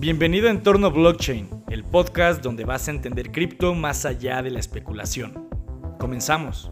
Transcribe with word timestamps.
Bienvenido 0.00 0.48
a 0.48 0.50
Entorno 0.50 0.90
Blockchain, 0.90 1.64
el 1.68 1.84
podcast 1.84 2.42
donde 2.42 2.64
vas 2.64 2.88
a 2.88 2.90
entender 2.90 3.30
cripto 3.30 3.74
más 3.74 4.06
allá 4.06 4.40
de 4.40 4.50
la 4.50 4.58
especulación. 4.58 5.50
Comenzamos. 5.98 6.70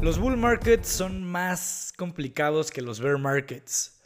Los 0.00 0.20
bull 0.20 0.36
markets 0.36 0.86
son 0.86 1.24
más 1.24 1.92
complicados 1.96 2.70
que 2.70 2.80
los 2.80 3.00
bear 3.00 3.18
markets. 3.18 4.00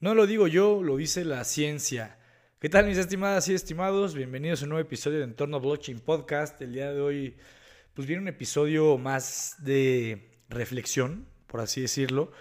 No 0.00 0.16
lo 0.16 0.26
digo 0.26 0.48
yo, 0.48 0.82
lo 0.82 0.96
dice 0.96 1.24
la 1.24 1.44
ciencia. 1.44 2.18
¿Qué 2.58 2.68
tal 2.68 2.88
mis 2.88 2.98
estimadas 2.98 3.46
y 3.46 3.54
estimados? 3.54 4.16
Bienvenidos 4.16 4.62
a 4.62 4.64
un 4.64 4.70
nuevo 4.70 4.84
episodio 4.84 5.18
de 5.18 5.24
Entorno 5.26 5.60
Blockchain 5.60 6.00
Podcast. 6.00 6.60
El 6.60 6.72
día 6.72 6.92
de 6.92 7.00
hoy 7.00 7.36
pues 7.94 8.08
viene 8.08 8.22
un 8.22 8.28
episodio 8.28 8.98
más 8.98 9.54
de 9.60 10.40
reflexión, 10.48 11.28
por 11.46 11.60
así 11.60 11.80
decirlo, 11.80 12.32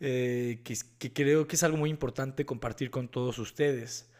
eh, 0.00 0.62
que, 0.64 1.12
creo 1.12 1.46
que 1.46 1.56
es 1.56 1.62
algo 1.62 1.76
muy 1.76 1.90
importante 1.90 2.46
compartir 2.46 2.90
con 2.90 3.08
todos 3.08 3.38
ustedes. 3.38 4.10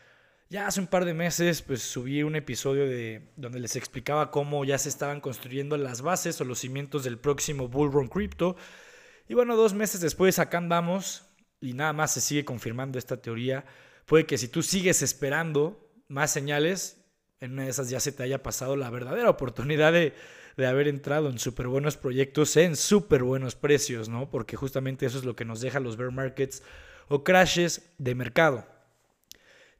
Ya 0.51 0.67
hace 0.67 0.81
un 0.81 0.87
par 0.87 1.05
de 1.05 1.15
meses 1.15 1.63
pues 1.63 1.83
subí 1.83 2.23
un 2.23 2.37
episodio 2.37 2.87
de 2.87 3.33
donde 3.37 3.61
les 3.61 3.77
explicaba 3.77 4.31
cómo 4.31 4.65
ya 4.65 4.79
se 4.79 4.89
estaban 4.89 5.21
construyendo 5.21 5.77
las 5.77 6.03
bases 6.03 6.41
o 6.41 6.45
los 6.45 6.59
cimientos 6.61 7.05
del 7.05 7.19
próximo 7.19 7.69
Bull 7.69 7.93
Run 7.93 8.09
Crypto. 8.09 8.57
Y 9.29 9.35
bueno, 9.35 9.57
dos 9.57 9.75
meses 9.75 10.01
después 10.01 10.39
acá 10.39 10.59
andamos 10.59 11.27
y 11.61 11.73
nada 11.73 11.93
más 11.93 12.13
se 12.13 12.21
sigue 12.21 12.45
confirmando 12.45 12.99
esta 12.99 13.21
teoría 13.23 13.65
Puede 14.07 14.27
que 14.27 14.39
si 14.39 14.49
tú 14.49 14.63
sigues 14.63 15.03
esperando 15.03 15.91
más 16.09 16.31
señales, 16.31 17.05
en 17.41 17.53
una 17.53 17.65
de 17.65 17.71
esas 17.71 17.89
ya 17.89 18.01
se 18.01 18.13
te 18.13 18.23
haya 18.23 18.43
pasado 18.43 18.77
la 18.77 18.91
verdadera 18.91 19.31
oportunidad 19.31 19.93
de, 19.93 20.15
haber 20.59 20.89
entrado 20.89 21.29
en 21.29 21.39
súper 21.39 21.69
buenos 21.69 21.97
proyectos 21.97 22.57
en 22.57 22.77
súper 22.77 23.23
buenos 23.23 23.57
precios, 23.57 24.09
¿no? 24.09 24.31
Porque 24.31 24.57
justamente 24.57 25.07
eso 25.07 25.19
es 25.19 25.25
lo 25.25 25.35
que 25.35 25.45
nos 25.45 25.61
deja 25.61 25.81
los 25.81 25.97
bear 25.97 26.13
markets 26.13 26.63
o 27.09 27.25
crashes 27.25 27.91
de 27.99 28.15
mercado. 28.15 28.67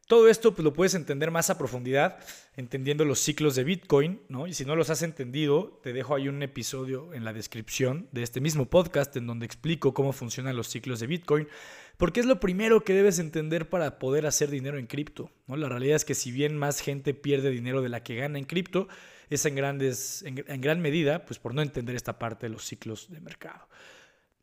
Todo 0.07 0.29
esto 0.29 0.55
pues, 0.55 0.65
lo 0.65 0.75
puedes 0.75 0.95
entender 0.95 1.31
más 1.31 1.49
a 1.49 1.57
profundidad 1.57 2.19
entendiendo 2.57 3.07
los 3.07 3.21
ciclos 3.21 3.55
de 3.55 3.65
Bitcoin, 3.65 4.21
¿no? 4.29 4.47
Y 4.47 4.53
si 4.53 4.67
no 4.67 4.77
los 4.77 4.91
has 4.91 5.03
entendido, 5.03 5.81
te 5.83 5.95
dejo 5.95 6.15
ahí 6.15 6.29
un 6.29 6.43
episodio 6.43 7.15
en 7.15 7.25
la 7.25 7.33
descripción 7.33 8.07
de 8.13 8.23
este 8.23 8.43
mismo 8.43 8.67
podcast 8.67 9.17
en 9.17 9.27
donde 9.27 9.47
explico 9.47 9.95
cómo 9.95 10.13
funcionan 10.13 10.57
los 10.57 10.69
ciclos 10.69 11.01
de 11.01 11.07
Bitcoin, 11.07 11.49
porque 11.97 12.21
es 12.21 12.27
lo 12.27 12.39
primero 12.39 12.85
que 12.85 12.93
debes 12.93 13.19
entender 13.19 13.71
para 13.71 13.99
poder 13.99 14.27
hacer 14.27 14.51
dinero 14.51 14.79
en 14.79 14.87
cripto, 14.87 15.31
¿no? 15.47 15.57
La 15.57 15.71
realidad 15.71 15.97
es 15.97 16.05
que 16.05 16.15
si 16.15 16.31
bien 16.31 16.57
más 16.57 16.81
gente 16.81 17.15
pierde 17.15 17.51
dinero 17.51 17.81
de 17.81 17.89
la 17.89 18.03
que 18.03 18.17
gana 18.17 18.39
en 18.39 18.45
cripto, 18.45 18.89
es 19.31 19.45
en, 19.47 19.55
grandes, 19.55 20.23
en, 20.23 20.61
gran 20.61 20.81
medida 20.81 21.25
pues 21.25 21.39
por 21.39 21.55
no 21.55 21.63
entender 21.63 21.97
esta 21.97 22.19
parte 22.19 22.47
de 22.47 22.53
los 22.53 22.65
ciclos 22.65 23.11
de 23.11 23.21
mercado. 23.21 23.69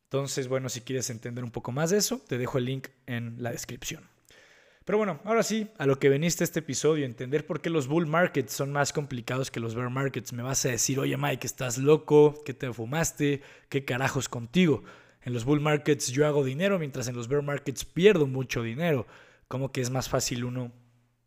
Entonces, 0.04 0.48
bueno, 0.48 0.68
si 0.68 0.82
quieres 0.82 1.08
entender 1.10 1.42
un 1.42 1.50
poco 1.50 1.72
más 1.72 1.90
de 1.90 1.96
eso, 1.96 2.20
te 2.28 2.36
dejo 2.36 2.58
el 2.58 2.66
link 2.66 2.88
en 3.06 3.36
la 3.38 3.50
descripción. 3.50 4.08
Pero 4.84 4.98
bueno, 4.98 5.20
ahora 5.24 5.42
sí, 5.42 5.68
a 5.78 5.86
lo 5.86 5.98
que 5.98 6.08
veniste 6.08 6.42
este 6.42 6.58
episodio, 6.58 7.06
entender 7.06 7.46
por 7.46 7.60
qué 7.60 7.70
los 7.70 7.86
bull 7.86 8.06
markets 8.06 8.52
son 8.52 8.72
más 8.72 8.92
complicados 8.92 9.50
que 9.50 9.60
los 9.60 9.74
bear 9.74 9.90
markets. 9.90 10.32
Me 10.32 10.42
vas 10.42 10.64
a 10.66 10.70
decir, 10.70 10.98
oye 10.98 11.16
Mike, 11.16 11.46
estás 11.46 11.78
loco, 11.78 12.42
¿qué 12.44 12.52
te 12.52 12.72
fumaste? 12.72 13.42
¿Qué 13.68 13.84
carajos 13.84 14.28
contigo? 14.28 14.82
En 15.22 15.32
los 15.32 15.44
bull 15.44 15.60
markets 15.60 16.08
yo 16.08 16.26
hago 16.26 16.44
dinero, 16.44 16.80
mientras 16.80 17.06
en 17.06 17.14
los 17.14 17.28
bear 17.28 17.42
markets 17.42 17.84
pierdo 17.84 18.26
mucho 18.26 18.62
dinero. 18.62 19.06
¿Cómo 19.46 19.70
que 19.70 19.80
es 19.80 19.90
más 19.90 20.08
fácil 20.08 20.44
uno 20.44 20.72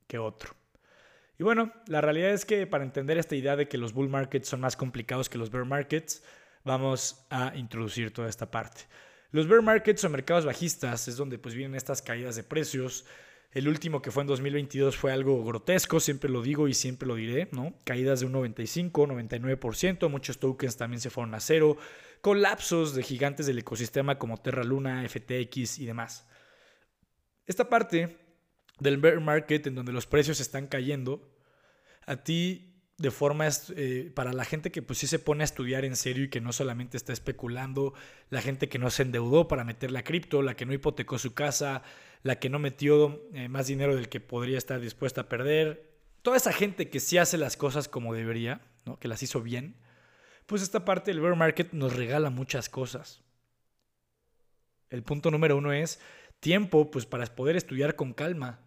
que 0.07 0.17
otro? 0.17 0.53
Y 1.37 1.43
bueno, 1.43 1.73
la 1.87 2.01
realidad 2.01 2.31
es 2.31 2.45
que 2.45 2.65
para 2.65 2.83
entender 2.83 3.17
esta 3.17 3.35
idea 3.35 3.55
de 3.55 3.67
que 3.67 3.77
los 3.77 3.93
bull 3.93 4.09
markets 4.09 4.47
son 4.47 4.61
más 4.61 4.75
complicados 4.77 5.29
que 5.29 5.37
los 5.37 5.51
bear 5.51 5.65
markets, 5.65 6.23
vamos 6.63 7.25
a 7.29 7.55
introducir 7.55 8.13
toda 8.13 8.29
esta 8.29 8.49
parte. 8.49 8.83
Los 9.31 9.47
bear 9.47 9.61
markets 9.61 10.03
o 10.05 10.09
mercados 10.09 10.45
bajistas 10.45 11.07
es 11.07 11.17
donde 11.17 11.37
pues 11.37 11.55
vienen 11.55 11.75
estas 11.75 12.01
caídas 12.01 12.35
de 12.35 12.43
precios, 12.43 13.05
el 13.55 13.69
último 13.69 14.01
que 14.01 14.11
fue 14.11 14.23
en 14.23 14.27
2022 14.27 14.97
fue 14.97 15.13
algo 15.13 15.41
grotesco, 15.45 16.01
siempre 16.01 16.29
lo 16.29 16.41
digo 16.41 16.67
y 16.67 16.73
siempre 16.73 17.07
lo 17.07 17.15
diré, 17.15 17.47
¿no? 17.53 17.73
Caídas 17.85 18.19
de 18.19 18.25
un 18.25 18.33
95, 18.33 19.07
99%, 19.07 20.09
muchos 20.09 20.39
tokens 20.39 20.75
también 20.75 20.99
se 20.99 21.09
fueron 21.09 21.33
a 21.35 21.39
cero, 21.39 21.77
colapsos 22.19 22.95
de 22.95 23.03
gigantes 23.03 23.45
del 23.45 23.59
ecosistema 23.59 24.19
como 24.19 24.41
Terra 24.41 24.65
Luna, 24.65 25.07
FTX 25.07 25.79
y 25.79 25.85
demás. 25.85 26.27
Esta 27.45 27.69
parte 27.69 28.24
del 28.79 28.97
bear 28.97 29.19
market 29.19 29.67
en 29.67 29.75
donde 29.75 29.91
los 29.91 30.07
precios 30.07 30.39
están 30.39 30.67
cayendo, 30.67 31.29
a 32.05 32.17
ti 32.17 32.71
de 32.97 33.11
forma 33.11 33.47
eh, 33.75 34.11
para 34.15 34.31
la 34.31 34.45
gente 34.45 34.71
que 34.71 34.81
pues 34.81 34.99
sí 34.99 35.07
se 35.07 35.19
pone 35.19 35.43
a 35.43 35.45
estudiar 35.45 35.83
en 35.83 35.95
serio 35.95 36.23
y 36.23 36.29
que 36.29 36.39
no 36.39 36.53
solamente 36.53 36.95
está 36.95 37.11
especulando, 37.11 37.93
la 38.29 38.41
gente 38.41 38.69
que 38.69 38.79
no 38.79 38.89
se 38.89 39.03
endeudó 39.03 39.47
para 39.47 39.65
meter 39.65 39.91
la 39.91 40.03
cripto, 40.03 40.41
la 40.41 40.55
que 40.55 40.65
no 40.65 40.73
hipotecó 40.73 41.17
su 41.17 41.33
casa, 41.33 41.83
la 42.23 42.39
que 42.39 42.49
no 42.49 42.57
metió 42.57 43.21
eh, 43.33 43.49
más 43.49 43.67
dinero 43.67 43.95
del 43.95 44.07
que 44.07 44.21
podría 44.21 44.57
estar 44.57 44.79
dispuesta 44.79 45.21
a 45.21 45.29
perder, 45.29 45.93
toda 46.21 46.37
esa 46.37 46.53
gente 46.53 46.89
que 46.89 46.99
sí 46.99 47.17
hace 47.17 47.37
las 47.37 47.57
cosas 47.57 47.87
como 47.87 48.13
debería, 48.13 48.61
que 48.99 49.07
las 49.07 49.21
hizo 49.23 49.41
bien, 49.41 49.75
pues 50.45 50.61
esta 50.61 50.85
parte 50.85 51.11
del 51.11 51.21
bear 51.21 51.35
market 51.35 51.73
nos 51.73 51.95
regala 51.95 52.29
muchas 52.29 52.69
cosas. 52.69 53.23
El 54.89 55.03
punto 55.03 55.31
número 55.31 55.57
uno 55.57 55.73
es 55.73 55.99
tiempo 56.39 56.91
pues 56.91 57.05
para 57.05 57.25
poder 57.25 57.55
estudiar 57.55 57.95
con 57.95 58.13
calma. 58.13 58.64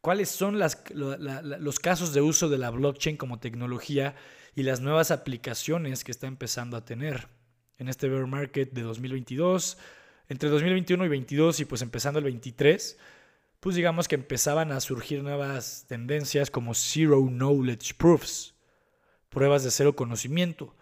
¿Cuáles 0.00 0.28
son 0.28 0.58
los 0.58 1.78
casos 1.80 2.12
de 2.12 2.20
uso 2.20 2.48
de 2.48 2.58
la 2.58 2.70
blockchain 2.70 3.16
como 3.16 3.40
tecnología 3.40 4.14
y 4.54 4.62
las 4.62 4.80
nuevas 4.80 5.10
aplicaciones 5.10 6.04
que 6.04 6.12
está 6.12 6.26
empezando 6.26 6.76
a 6.76 6.84
tener? 6.84 7.28
En 7.78 7.88
este 7.88 8.08
bear 8.08 8.26
market 8.26 8.72
de 8.72 8.82
2022 8.82 9.76
entre 10.28 10.48
2021 10.48 11.04
y 11.04 11.08
2022 11.08 11.60
y 11.60 11.64
pues 11.64 11.82
empezando 11.82 12.18
el 12.18 12.24
23, 12.24 12.98
pues 13.60 13.76
digamos 13.76 14.08
que 14.08 14.16
empezaban 14.16 14.72
a 14.72 14.80
surgir 14.80 15.22
nuevas 15.22 15.86
tendencias 15.88 16.50
como 16.50 16.74
Zero 16.74 17.20
Knowledge 17.20 17.94
Proofs, 17.96 18.54
pruebas 19.28 19.64
de 19.64 19.70
cero 19.70 19.94
conocimiento, 19.94 20.74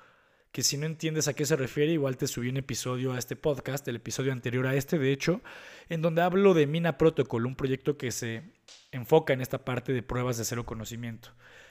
que 0.54 0.62
si 0.62 0.76
no 0.76 0.86
entiendes 0.86 1.26
a 1.26 1.34
qué 1.34 1.44
se 1.44 1.56
refiere, 1.56 1.90
igual 1.90 2.16
te 2.16 2.28
subí 2.28 2.48
un 2.48 2.56
episodio 2.56 3.12
a 3.12 3.18
este 3.18 3.34
podcast, 3.34 3.88
el 3.88 3.96
episodio 3.96 4.30
anterior 4.30 4.68
a 4.68 4.76
este, 4.76 5.00
de 5.00 5.10
hecho, 5.10 5.40
en 5.88 6.00
donde 6.00 6.22
hablo 6.22 6.54
de 6.54 6.68
Mina 6.68 6.96
Protocol, 6.96 7.46
un 7.46 7.56
proyecto 7.56 7.98
que 7.98 8.12
se 8.12 8.44
enfoca 8.92 9.32
en 9.32 9.40
esta 9.40 9.64
parte 9.64 9.92
de 9.92 10.04
pruebas 10.04 10.38
de 10.38 10.44
cero 10.44 10.64
conocimiento. 10.64 11.30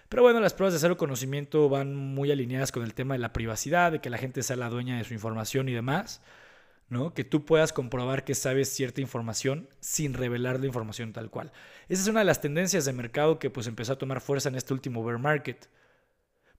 Pero 0.09 0.23
bueno, 0.23 0.41
las 0.41 0.53
pruebas 0.53 0.73
de 0.73 0.81
cero 0.81 0.97
conocimiento 0.97 1.69
van 1.69 1.95
muy 1.95 2.29
alineadas 2.29 2.73
con 2.73 2.83
el 2.83 2.94
tema 2.94 3.13
de 3.13 3.19
la 3.19 3.31
privacidad, 3.31 3.94
de 3.94 4.01
que 4.01 4.09
la 4.09 4.17
gente 4.17 4.44
sea 4.44 4.57
la 4.57 4.67
dueña 4.67 4.97
de 4.97 5.05
su 5.05 5.13
información 5.13 5.69
y 5.69 5.73
demás. 5.73 6.21
Que 7.15 7.23
tú 7.23 7.45
puedas 7.45 7.71
comprobar 7.71 8.25
que 8.25 8.35
sabes 8.35 8.67
cierta 8.67 9.00
información 9.00 9.69
sin 9.79 10.13
revelar 10.13 10.59
la 10.59 10.67
información 10.67 11.13
tal 11.13 11.31
cual. 11.31 11.53
Esa 11.89 12.03
es 12.03 12.07
una 12.09 12.19
de 12.19 12.25
las 12.25 12.41
tendencias 12.41 12.83
de 12.85 12.91
mercado 12.91 13.39
que 13.39 13.50
pues 13.50 13.65
empezó 13.65 13.94
a 13.94 13.97
tomar 13.97 14.19
fuerza 14.21 14.50
en 14.50 14.55
este 14.55 14.73
último 14.73 15.03
bear 15.03 15.17
market. 15.17 15.69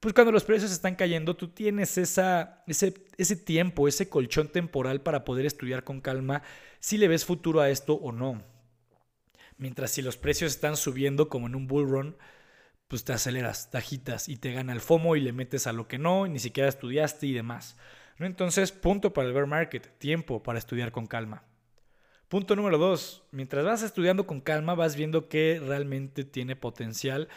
Pues 0.05 0.13
cuando 0.13 0.31
los 0.31 0.43
precios 0.43 0.71
están 0.71 0.93
cayendo, 0.93 1.35
tú 1.35 1.47
tienes 1.47 1.97
ese, 1.97 2.21
ese 2.67 3.35
tiempo, 3.35 3.87
ese 3.87 4.07
colchón 4.07 4.49
temporal 4.49 5.01
para 5.01 5.25
poder 5.25 5.47
estudiar 5.47 5.83
con 5.83 5.99
calma 5.99 6.43
si 6.79 6.99
le 6.99 7.07
ves 7.07 7.25
futuro 7.25 7.59
a 7.59 7.71
esto 7.71 7.95
o 7.95 8.11
no. 8.11 8.43
Mientras 9.57 9.89
si 9.89 10.03
los 10.03 10.15
precios 10.15 10.51
están 10.51 10.77
subiendo 10.77 11.27
como 11.27 11.47
en 11.47 11.55
un 11.55 11.65
bull 11.65 11.89
run, 11.89 12.17
pues 12.87 13.03
te 13.03 13.13
aceleras, 13.13 13.71
te 13.71 13.79
agitas 13.79 14.29
y 14.29 14.37
te 14.37 14.53
gana 14.53 14.73
el 14.73 14.79
FOMO 14.79 15.15
y 15.15 15.21
le 15.21 15.33
metes 15.33 15.65
a 15.65 15.73
lo 15.73 15.87
que 15.87 15.97
no, 15.97 16.27
y 16.27 16.29
ni 16.29 16.37
siquiera 16.37 16.69
estudiaste 16.69 17.25
y 17.25 17.33
demás. 17.33 17.75
Entonces, 18.19 18.71
punto 18.71 19.11
para 19.11 19.27
el 19.27 19.33
bear 19.33 19.47
market, 19.47 19.97
tiempo 19.97 20.43
para 20.43 20.59
estudiar 20.59 20.91
con 20.91 21.07
calma. 21.07 21.45
Punto 22.27 22.55
número 22.55 22.77
dos, 22.77 23.23
mientras 23.31 23.65
vas 23.65 23.81
estudiando 23.81 24.27
con 24.27 24.39
calma, 24.39 24.75
vas 24.75 24.95
viendo 24.95 25.29
que 25.29 25.59
realmente 25.65 26.23
tiene 26.23 26.55
potencial 26.55 27.27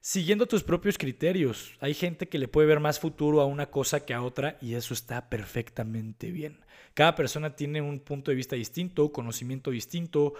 siguiendo 0.00 0.46
tus 0.46 0.62
propios 0.62 0.98
criterios. 0.98 1.76
Hay 1.80 1.94
gente 1.94 2.28
que 2.28 2.38
le 2.38 2.48
puede 2.48 2.68
ver 2.68 2.80
más 2.80 2.98
futuro 2.98 3.40
a 3.40 3.46
una 3.46 3.70
cosa 3.70 4.04
que 4.04 4.14
a 4.14 4.22
otra 4.22 4.56
y 4.60 4.74
eso 4.74 4.94
está 4.94 5.28
perfectamente 5.28 6.30
bien. 6.30 6.64
Cada 6.94 7.14
persona 7.14 7.54
tiene 7.54 7.80
un 7.80 8.00
punto 8.00 8.30
de 8.30 8.36
vista 8.36 8.56
distinto, 8.56 9.12
conocimiento 9.12 9.70
distinto, 9.70 10.34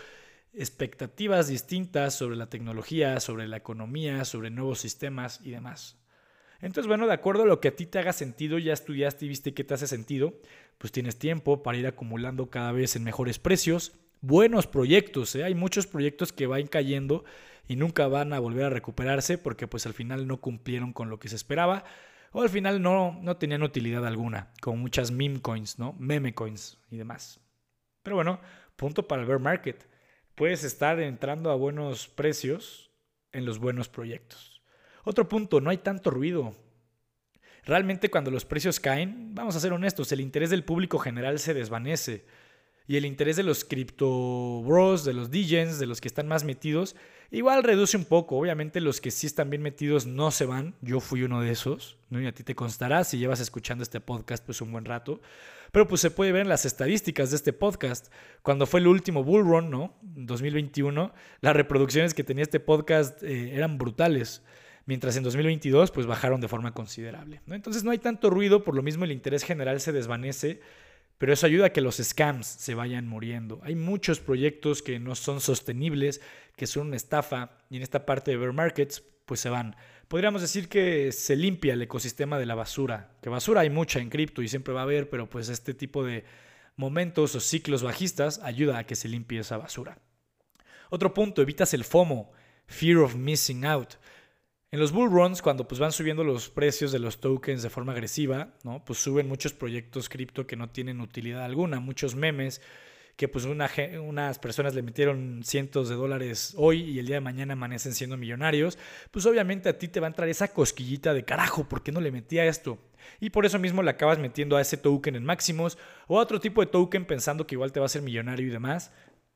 expectativas 0.52 1.48
distintas 1.48 2.14
sobre 2.14 2.36
la 2.36 2.48
tecnología, 2.48 3.20
sobre 3.20 3.46
la 3.46 3.58
economía, 3.58 4.24
sobre 4.24 4.50
nuevos 4.50 4.80
sistemas 4.80 5.40
y 5.44 5.50
demás. 5.50 5.96
Entonces, 6.60 6.88
bueno, 6.88 7.06
de 7.06 7.14
acuerdo 7.14 7.44
a 7.44 7.46
lo 7.46 7.60
que 7.60 7.68
a 7.68 7.76
ti 7.76 7.86
te 7.86 7.98
haga 7.98 8.12
sentido, 8.12 8.58
ya 8.58 8.72
estudiaste 8.72 9.24
y 9.24 9.28
viste 9.28 9.54
qué 9.54 9.64
te 9.64 9.74
hace 9.74 9.86
sentido, 9.86 10.34
pues 10.76 10.92
tienes 10.92 11.18
tiempo 11.18 11.62
para 11.62 11.78
ir 11.78 11.86
acumulando 11.86 12.50
cada 12.50 12.72
vez 12.72 12.96
en 12.96 13.04
mejores 13.04 13.38
precios. 13.38 13.92
Buenos 14.22 14.66
proyectos, 14.66 15.34
¿eh? 15.34 15.44
hay 15.44 15.54
muchos 15.54 15.86
proyectos 15.86 16.32
que 16.32 16.46
van 16.46 16.66
cayendo 16.66 17.24
y 17.66 17.76
nunca 17.76 18.06
van 18.06 18.32
a 18.34 18.38
volver 18.38 18.64
a 18.64 18.70
recuperarse 18.70 19.38
porque 19.38 19.66
pues 19.66 19.86
al 19.86 19.94
final 19.94 20.26
no 20.26 20.40
cumplieron 20.42 20.92
con 20.92 21.08
lo 21.08 21.18
que 21.18 21.28
se 21.28 21.36
esperaba 21.36 21.84
o 22.32 22.42
al 22.42 22.50
final 22.50 22.82
no, 22.82 23.18
no 23.22 23.38
tenían 23.38 23.62
utilidad 23.62 24.06
alguna, 24.06 24.52
como 24.60 24.76
muchas 24.76 25.10
meme 25.10 25.40
coins, 25.40 25.78
¿no? 25.78 25.94
Meme 25.98 26.34
coins 26.34 26.78
y 26.90 26.98
demás. 26.98 27.40
Pero 28.02 28.16
bueno, 28.16 28.40
punto 28.76 29.08
para 29.08 29.22
el 29.22 29.28
bear 29.28 29.40
market. 29.40 29.88
Puedes 30.34 30.64
estar 30.64 31.00
entrando 31.00 31.50
a 31.50 31.54
buenos 31.54 32.08
precios 32.08 32.90
en 33.32 33.46
los 33.46 33.58
buenos 33.58 33.88
proyectos. 33.88 34.62
Otro 35.04 35.28
punto, 35.28 35.60
no 35.60 35.70
hay 35.70 35.78
tanto 35.78 36.10
ruido. 36.10 36.54
Realmente 37.64 38.10
cuando 38.10 38.30
los 38.30 38.44
precios 38.44 38.80
caen, 38.80 39.34
vamos 39.34 39.56
a 39.56 39.60
ser 39.60 39.72
honestos, 39.72 40.12
el 40.12 40.20
interés 40.20 40.50
del 40.50 40.64
público 40.64 40.98
general 40.98 41.38
se 41.38 41.54
desvanece. 41.54 42.26
Y 42.90 42.96
el 42.96 43.06
interés 43.06 43.36
de 43.36 43.44
los 43.44 43.64
cripto 43.64 44.64
bros, 44.64 45.04
de 45.04 45.12
los 45.12 45.30
DJs, 45.30 45.78
de 45.78 45.86
los 45.86 46.00
que 46.00 46.08
están 46.08 46.26
más 46.26 46.42
metidos, 46.42 46.96
igual 47.30 47.62
reduce 47.62 47.96
un 47.96 48.04
poco. 48.04 48.36
Obviamente 48.36 48.80
los 48.80 49.00
que 49.00 49.12
sí 49.12 49.28
están 49.28 49.48
bien 49.48 49.62
metidos 49.62 50.06
no 50.06 50.32
se 50.32 50.44
van. 50.44 50.74
Yo 50.80 50.98
fui 50.98 51.22
uno 51.22 51.40
de 51.40 51.52
esos. 51.52 51.98
Y 52.10 52.26
a 52.26 52.34
ti 52.34 52.42
te 52.42 52.56
constará 52.56 53.04
si 53.04 53.16
llevas 53.16 53.38
escuchando 53.38 53.84
este 53.84 54.00
podcast 54.00 54.44
pues 54.44 54.60
un 54.60 54.72
buen 54.72 54.84
rato. 54.84 55.20
Pero 55.70 55.86
pues 55.86 56.00
se 56.00 56.10
puede 56.10 56.32
ver 56.32 56.42
en 56.42 56.48
las 56.48 56.64
estadísticas 56.64 57.30
de 57.30 57.36
este 57.36 57.52
podcast. 57.52 58.12
Cuando 58.42 58.66
fue 58.66 58.80
el 58.80 58.88
último 58.88 59.22
Bull 59.22 59.44
Run, 59.44 59.70
¿no? 59.70 59.94
2021, 60.02 61.14
las 61.42 61.54
reproducciones 61.54 62.12
que 62.12 62.24
tenía 62.24 62.42
este 62.42 62.58
podcast 62.58 63.22
eh, 63.22 63.54
eran 63.54 63.78
brutales 63.78 64.42
mientras 64.86 65.16
en 65.16 65.22
2022 65.22 65.92
pues 65.92 66.06
bajaron 66.06 66.40
de 66.40 66.48
forma 66.48 66.74
considerable. 66.74 67.40
¿no? 67.46 67.54
Entonces 67.54 67.84
no 67.84 67.92
hay 67.92 67.98
tanto 67.98 68.30
ruido, 68.30 68.64
por 68.64 68.74
lo 68.74 68.82
mismo 68.82 69.04
el 69.04 69.12
interés 69.12 69.44
general 69.44 69.80
se 69.80 69.92
desvanece 69.92 70.60
pero 71.20 71.34
eso 71.34 71.44
ayuda 71.44 71.66
a 71.66 71.72
que 71.74 71.82
los 71.82 71.98
scams 71.98 72.46
se 72.46 72.74
vayan 72.74 73.06
muriendo. 73.06 73.60
Hay 73.62 73.74
muchos 73.74 74.20
proyectos 74.20 74.80
que 74.80 74.98
no 74.98 75.14
son 75.14 75.42
sostenibles, 75.42 76.22
que 76.56 76.66
son 76.66 76.86
una 76.86 76.96
estafa, 76.96 77.58
y 77.68 77.76
en 77.76 77.82
esta 77.82 78.06
parte 78.06 78.30
de 78.30 78.38
bear 78.38 78.54
markets, 78.54 79.02
pues 79.26 79.38
se 79.38 79.50
van. 79.50 79.76
Podríamos 80.08 80.40
decir 80.40 80.70
que 80.70 81.12
se 81.12 81.36
limpia 81.36 81.74
el 81.74 81.82
ecosistema 81.82 82.38
de 82.38 82.46
la 82.46 82.54
basura, 82.54 83.18
que 83.20 83.28
basura 83.28 83.60
hay 83.60 83.68
mucha 83.68 84.00
en 84.00 84.08
cripto 84.08 84.40
y 84.40 84.48
siempre 84.48 84.72
va 84.72 84.80
a 84.80 84.84
haber, 84.84 85.10
pero 85.10 85.28
pues 85.28 85.50
este 85.50 85.74
tipo 85.74 86.02
de 86.02 86.24
momentos 86.76 87.34
o 87.34 87.40
ciclos 87.40 87.82
bajistas 87.82 88.38
ayuda 88.38 88.78
a 88.78 88.84
que 88.84 88.96
se 88.96 89.08
limpie 89.08 89.40
esa 89.40 89.58
basura. 89.58 89.98
Otro 90.88 91.12
punto, 91.12 91.42
evitas 91.42 91.74
el 91.74 91.84
FOMO, 91.84 92.32
Fear 92.66 92.96
of 92.96 93.16
Missing 93.16 93.66
Out. 93.66 93.96
En 94.72 94.78
los 94.78 94.92
bull 94.92 95.10
runs, 95.10 95.42
cuando 95.42 95.66
pues 95.66 95.80
van 95.80 95.90
subiendo 95.90 96.22
los 96.22 96.48
precios 96.48 96.92
de 96.92 97.00
los 97.00 97.20
tokens 97.20 97.64
de 97.64 97.70
forma 97.70 97.90
agresiva, 97.90 98.54
¿no? 98.62 98.84
Pues 98.84 99.00
suben 99.00 99.26
muchos 99.26 99.52
proyectos 99.52 100.08
cripto 100.08 100.46
que 100.46 100.54
no 100.54 100.70
tienen 100.70 101.00
utilidad 101.00 101.44
alguna, 101.44 101.80
muchos 101.80 102.14
memes 102.14 102.62
que 103.16 103.26
pues 103.26 103.44
unas 103.46 104.38
personas 104.38 104.74
le 104.76 104.82
metieron 104.82 105.42
cientos 105.44 105.88
de 105.88 105.96
dólares 105.96 106.54
hoy 106.56 106.82
y 106.82 107.00
el 107.00 107.06
día 107.06 107.16
de 107.16 107.20
mañana 107.20 107.54
amanecen 107.54 107.94
siendo 107.94 108.16
millonarios, 108.16 108.78
pues 109.10 109.26
obviamente 109.26 109.68
a 109.68 109.76
ti 109.76 109.88
te 109.88 109.98
va 109.98 110.06
a 110.06 110.08
entrar 110.08 110.28
esa 110.28 110.54
cosquillita 110.54 111.12
de 111.12 111.24
carajo, 111.24 111.68
¿por 111.68 111.82
qué 111.82 111.90
no 111.90 112.00
le 112.00 112.12
metí 112.12 112.38
a 112.38 112.46
esto? 112.46 112.78
Y 113.18 113.30
por 113.30 113.44
eso 113.44 113.58
mismo 113.58 113.82
le 113.82 113.90
acabas 113.90 114.20
metiendo 114.20 114.56
a 114.56 114.60
ese 114.60 114.76
token 114.76 115.16
en 115.16 115.24
máximos 115.24 115.78
o 116.06 116.18
a 116.18 116.22
otro 116.22 116.40
tipo 116.40 116.60
de 116.60 116.68
token 116.68 117.04
pensando 117.06 117.44
que 117.46 117.56
igual 117.56 117.72
te 117.72 117.80
va 117.80 117.86
a 117.86 117.90
ser 117.90 118.02
millonario 118.02 118.46
y 118.46 118.50
demás. 118.50 118.92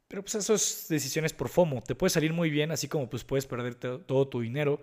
Pero 0.06 0.22
pues 0.22 0.36
eso 0.36 0.54
es 0.54 0.86
decisiones 0.88 1.32
por 1.32 1.48
FOMO. 1.48 1.82
Te 1.82 1.96
puede 1.96 2.10
salir 2.10 2.32
muy 2.32 2.50
bien, 2.50 2.70
así 2.70 2.86
como 2.88 3.10
pues 3.10 3.24
puedes 3.24 3.46
perder 3.46 3.74
todo 3.74 4.28
tu 4.28 4.40
dinero 4.40 4.80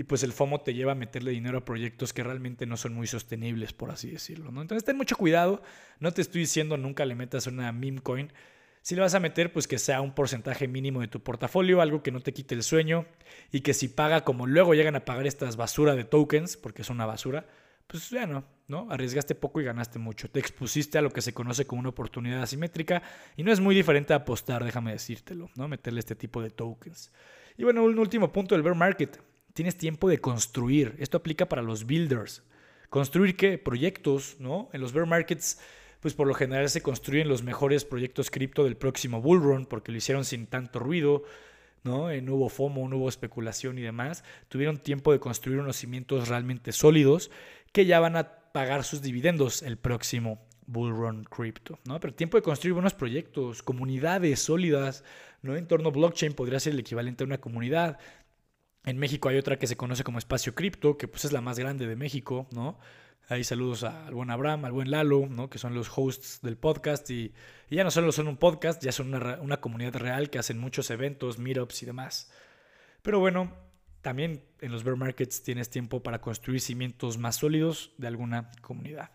y 0.00 0.04
pues 0.04 0.22
el 0.22 0.32
FOMO 0.32 0.62
te 0.62 0.72
lleva 0.72 0.92
a 0.92 0.94
meterle 0.94 1.30
dinero 1.30 1.58
a 1.58 1.64
proyectos 1.66 2.14
que 2.14 2.24
realmente 2.24 2.64
no 2.64 2.78
son 2.78 2.94
muy 2.94 3.06
sostenibles, 3.06 3.74
por 3.74 3.90
así 3.90 4.10
decirlo. 4.10 4.50
¿no? 4.50 4.62
Entonces 4.62 4.82
ten 4.82 4.96
mucho 4.96 5.14
cuidado, 5.14 5.60
no 5.98 6.10
te 6.10 6.22
estoy 6.22 6.40
diciendo 6.40 6.78
nunca 6.78 7.04
le 7.04 7.14
metas 7.14 7.46
una 7.46 7.70
meme 7.70 8.00
coin. 8.00 8.32
Si 8.80 8.94
le 8.94 9.02
vas 9.02 9.14
a 9.14 9.20
meter, 9.20 9.52
pues 9.52 9.68
que 9.68 9.78
sea 9.78 10.00
un 10.00 10.14
porcentaje 10.14 10.68
mínimo 10.68 11.02
de 11.02 11.08
tu 11.08 11.20
portafolio, 11.20 11.82
algo 11.82 12.02
que 12.02 12.12
no 12.12 12.20
te 12.20 12.32
quite 12.32 12.54
el 12.54 12.62
sueño 12.62 13.04
y 13.52 13.60
que 13.60 13.74
si 13.74 13.88
paga 13.88 14.24
como 14.24 14.46
luego 14.46 14.72
llegan 14.72 14.96
a 14.96 15.04
pagar 15.04 15.26
estas 15.26 15.56
basura 15.56 15.94
de 15.94 16.04
tokens, 16.04 16.56
porque 16.56 16.80
es 16.80 16.88
una 16.88 17.04
basura, 17.04 17.46
pues 17.86 18.08
ya 18.08 18.26
no, 18.26 18.46
¿no? 18.68 18.86
Arriesgaste 18.90 19.34
poco 19.34 19.60
y 19.60 19.64
ganaste 19.64 19.98
mucho. 19.98 20.30
Te 20.30 20.40
expusiste 20.40 20.96
a 20.96 21.02
lo 21.02 21.10
que 21.10 21.20
se 21.20 21.34
conoce 21.34 21.66
como 21.66 21.80
una 21.80 21.90
oportunidad 21.90 22.40
asimétrica 22.40 23.02
y 23.36 23.42
no 23.42 23.52
es 23.52 23.60
muy 23.60 23.74
diferente 23.74 24.14
a 24.14 24.16
apostar, 24.16 24.64
déjame 24.64 24.92
decírtelo, 24.92 25.50
¿no? 25.56 25.68
Meterle 25.68 26.00
este 26.00 26.16
tipo 26.16 26.40
de 26.40 26.48
tokens. 26.48 27.12
Y 27.58 27.64
bueno, 27.64 27.84
un 27.84 27.98
último 27.98 28.32
punto 28.32 28.54
del 28.54 28.62
bear 28.62 28.74
market 28.74 29.20
tienes 29.52 29.76
tiempo 29.76 30.08
de 30.08 30.18
construir. 30.18 30.96
Esto 30.98 31.18
aplica 31.18 31.48
para 31.48 31.62
los 31.62 31.86
builders. 31.86 32.42
Construir 32.88 33.36
qué? 33.36 33.58
Proyectos, 33.58 34.36
¿no? 34.38 34.68
En 34.72 34.80
los 34.80 34.92
bear 34.92 35.06
markets, 35.06 35.60
pues 36.00 36.14
por 36.14 36.26
lo 36.26 36.34
general 36.34 36.68
se 36.68 36.82
construyen 36.82 37.28
los 37.28 37.42
mejores 37.42 37.84
proyectos 37.84 38.30
cripto 38.30 38.64
del 38.64 38.76
próximo 38.76 39.20
bull 39.20 39.42
run 39.42 39.66
porque 39.66 39.92
lo 39.92 39.98
hicieron 39.98 40.24
sin 40.24 40.46
tanto 40.46 40.78
ruido, 40.78 41.22
¿no? 41.84 42.10
Eh, 42.10 42.20
no 42.22 42.34
hubo 42.34 42.48
FOMO, 42.48 42.88
no 42.88 42.96
hubo 42.96 43.08
especulación 43.08 43.78
y 43.78 43.82
demás. 43.82 44.24
Tuvieron 44.48 44.78
tiempo 44.78 45.12
de 45.12 45.20
construir 45.20 45.60
unos 45.60 45.76
cimientos 45.76 46.28
realmente 46.28 46.72
sólidos 46.72 47.30
que 47.72 47.86
ya 47.86 48.00
van 48.00 48.16
a 48.16 48.40
pagar 48.52 48.82
sus 48.82 49.02
dividendos 49.02 49.62
el 49.62 49.76
próximo 49.76 50.40
bull 50.66 50.92
run 50.92 51.24
cripto, 51.24 51.78
¿no? 51.84 51.98
Pero 52.00 52.14
tiempo 52.14 52.36
de 52.36 52.42
construir 52.42 52.74
buenos 52.74 52.94
proyectos, 52.94 53.62
comunidades 53.62 54.40
sólidas, 54.40 55.04
¿no? 55.42 55.56
En 55.56 55.66
torno 55.66 55.88
a 55.88 55.92
blockchain 55.92 56.32
podría 56.32 56.60
ser 56.60 56.72
el 56.74 56.80
equivalente 56.80 57.24
a 57.24 57.26
una 57.26 57.38
comunidad. 57.38 57.98
En 58.84 58.98
México 58.98 59.28
hay 59.28 59.36
otra 59.36 59.58
que 59.58 59.66
se 59.66 59.76
conoce 59.76 60.04
como 60.04 60.18
Espacio 60.18 60.54
Cripto, 60.54 60.96
que 60.96 61.08
pues 61.08 61.24
es 61.24 61.32
la 61.32 61.40
más 61.40 61.58
grande 61.58 61.86
de 61.86 61.96
México, 61.96 62.48
¿no? 62.52 62.78
Ahí 63.28 63.44
saludos 63.44 63.84
al 63.84 64.12
buen 64.12 64.30
Abraham, 64.30 64.64
al 64.64 64.72
buen 64.72 64.90
Lalo, 64.90 65.26
¿no? 65.28 65.50
Que 65.50 65.58
son 65.58 65.74
los 65.74 65.90
hosts 65.94 66.40
del 66.42 66.56
podcast 66.56 67.08
y, 67.10 67.32
ya 67.70 67.84
no 67.84 67.90
solo 67.90 68.10
son 68.10 68.26
un 68.26 68.36
podcast, 68.36 68.82
ya 68.82 68.90
son 68.90 69.14
una, 69.14 69.40
una, 69.40 69.60
comunidad 69.60 69.94
real 69.94 70.30
que 70.30 70.38
hacen 70.38 70.58
muchos 70.58 70.90
eventos, 70.90 71.38
meetups 71.38 71.82
y 71.82 71.86
demás. 71.86 72.32
Pero 73.02 73.20
bueno, 73.20 73.52
también 74.02 74.44
en 74.60 74.72
los 74.72 74.82
bear 74.82 74.96
markets 74.96 75.42
tienes 75.42 75.70
tiempo 75.70 76.02
para 76.02 76.20
construir 76.20 76.60
cimientos 76.60 77.18
más 77.18 77.36
sólidos 77.36 77.92
de 77.98 78.08
alguna 78.08 78.50
comunidad. 78.62 79.10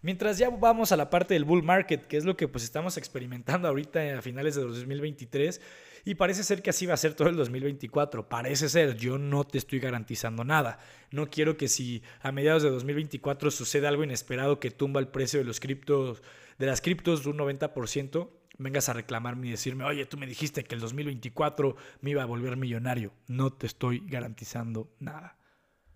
Mientras 0.00 0.38
ya 0.38 0.50
vamos 0.50 0.90
a 0.90 0.96
la 0.96 1.10
parte 1.10 1.34
del 1.34 1.44
bull 1.44 1.62
market, 1.62 2.08
que 2.08 2.16
es 2.16 2.24
lo 2.24 2.36
que 2.36 2.48
pues 2.48 2.64
estamos 2.64 2.96
experimentando 2.96 3.68
ahorita 3.68 4.18
a 4.18 4.22
finales 4.22 4.56
de 4.56 4.62
2023 4.62 5.60
y 6.04 6.14
parece 6.16 6.42
ser 6.42 6.62
que 6.62 6.70
así 6.70 6.86
va 6.86 6.94
a 6.94 6.98
ser 6.98 7.14
todo 7.14 7.28
el 7.28 7.36
2024. 7.36 8.28
Parece 8.28 8.68
ser, 8.68 8.96
yo 8.96 9.18
no 9.18 9.44
te 9.44 9.58
estoy 9.58 9.78
garantizando 9.78 10.44
nada. 10.44 10.78
No 11.10 11.30
quiero 11.30 11.56
que 11.56 11.68
si 11.68 12.02
a 12.20 12.32
mediados 12.32 12.62
de 12.62 12.70
2024 12.70 13.50
sucede 13.50 13.86
algo 13.86 14.04
inesperado 14.04 14.58
que 14.58 14.70
tumba 14.70 15.00
el 15.00 15.08
precio 15.08 15.38
de 15.38 15.44
los 15.44 15.60
criptos 15.60 16.22
de 16.58 16.66
las 16.66 16.80
criptos 16.80 17.26
un 17.26 17.38
90%, 17.38 18.30
vengas 18.58 18.88
a 18.88 18.92
reclamarme 18.92 19.48
y 19.48 19.50
decirme, 19.50 19.84
"Oye, 19.84 20.06
tú 20.06 20.16
me 20.16 20.26
dijiste 20.26 20.64
que 20.64 20.74
el 20.74 20.80
2024 20.80 21.76
me 22.00 22.10
iba 22.10 22.22
a 22.22 22.26
volver 22.26 22.56
millonario." 22.56 23.12
No 23.26 23.52
te 23.52 23.66
estoy 23.66 24.02
garantizando 24.06 24.94
nada. 25.00 25.38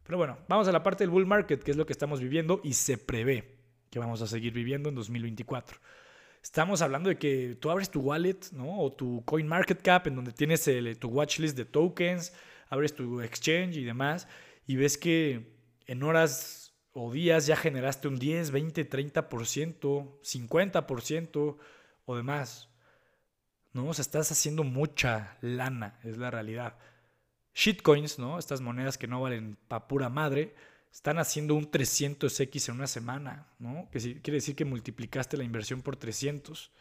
Pero 0.03 0.19
bueno, 0.19 0.39
vamos 0.49 0.69
a 0.69 0.73
la 0.73 0.83
parte 0.83 1.05
del 1.05 1.11
bull 1.11 1.27
market, 1.27 1.63
que 1.63 1.73
es 1.73 1.77
lo 1.77 1.85
que 1.85 1.93
estamos 1.93 2.21
viviendo 2.21 2.61
y 2.63 2.75
se 2.75 2.97
prevé 2.97 3.59
que 3.91 3.99
vamos 3.99 4.23
a 4.23 4.27
seguir 4.27 4.53
viviendo 4.53 4.89
en 4.89 4.95
2024. 4.95 5.79
Estamos 6.47 6.81
hablando 6.81 7.09
de 7.09 7.19
que 7.19 7.57
tú 7.61 7.73
abres 7.73 7.91
tu 7.91 8.01
wallet, 8.01 8.39
¿no? 8.53 8.79
O 8.79 8.93
tu 8.93 9.25
coin 9.25 9.49
market 9.49 9.83
cap, 9.83 10.07
en 10.07 10.15
donde 10.15 10.31
tienes 10.31 10.69
el, 10.69 10.97
tu 10.97 11.09
watchlist 11.09 11.57
de 11.57 11.65
tokens, 11.65 12.33
abres 12.69 12.95
tu 12.95 13.21
exchange 13.21 13.77
y 13.77 13.83
demás, 13.83 14.29
y 14.65 14.77
ves 14.77 14.97
que 14.97 15.57
en 15.89 16.05
horas 16.05 16.73
o 16.93 17.11
días 17.11 17.49
ya 17.49 17.57
generaste 17.57 18.07
un 18.07 18.17
10, 18.21 18.53
20, 18.53 18.89
30%, 18.89 20.21
50% 20.23 21.57
o 22.05 22.17
demás. 22.17 22.69
¿No? 23.73 23.89
O 23.89 23.91
estás 23.91 24.31
haciendo 24.31 24.63
mucha 24.63 25.39
lana, 25.41 25.99
es 26.05 26.17
la 26.17 26.31
realidad. 26.31 26.79
Shitcoins, 27.55 28.21
¿no? 28.21 28.39
Estas 28.39 28.61
monedas 28.61 28.99
que 28.99 29.09
no 29.09 29.21
valen 29.21 29.59
pa' 29.67 29.89
pura 29.89 30.11
madre 30.11 30.55
están 30.97 31.19
haciendo 31.19 31.55
un 31.55 31.71
300x 31.71 32.71
en 32.71 32.77
una 32.77 32.87
semana, 32.87 33.47
¿no? 33.59 33.87
Que 33.93 33.99
quiere 34.01 34.39
decir 34.39 34.57
que 34.57 34.65
multiplicaste 34.65 35.37
la 35.37 35.45
inversión 35.45 35.83
por 35.83 35.97
300. 35.97 36.73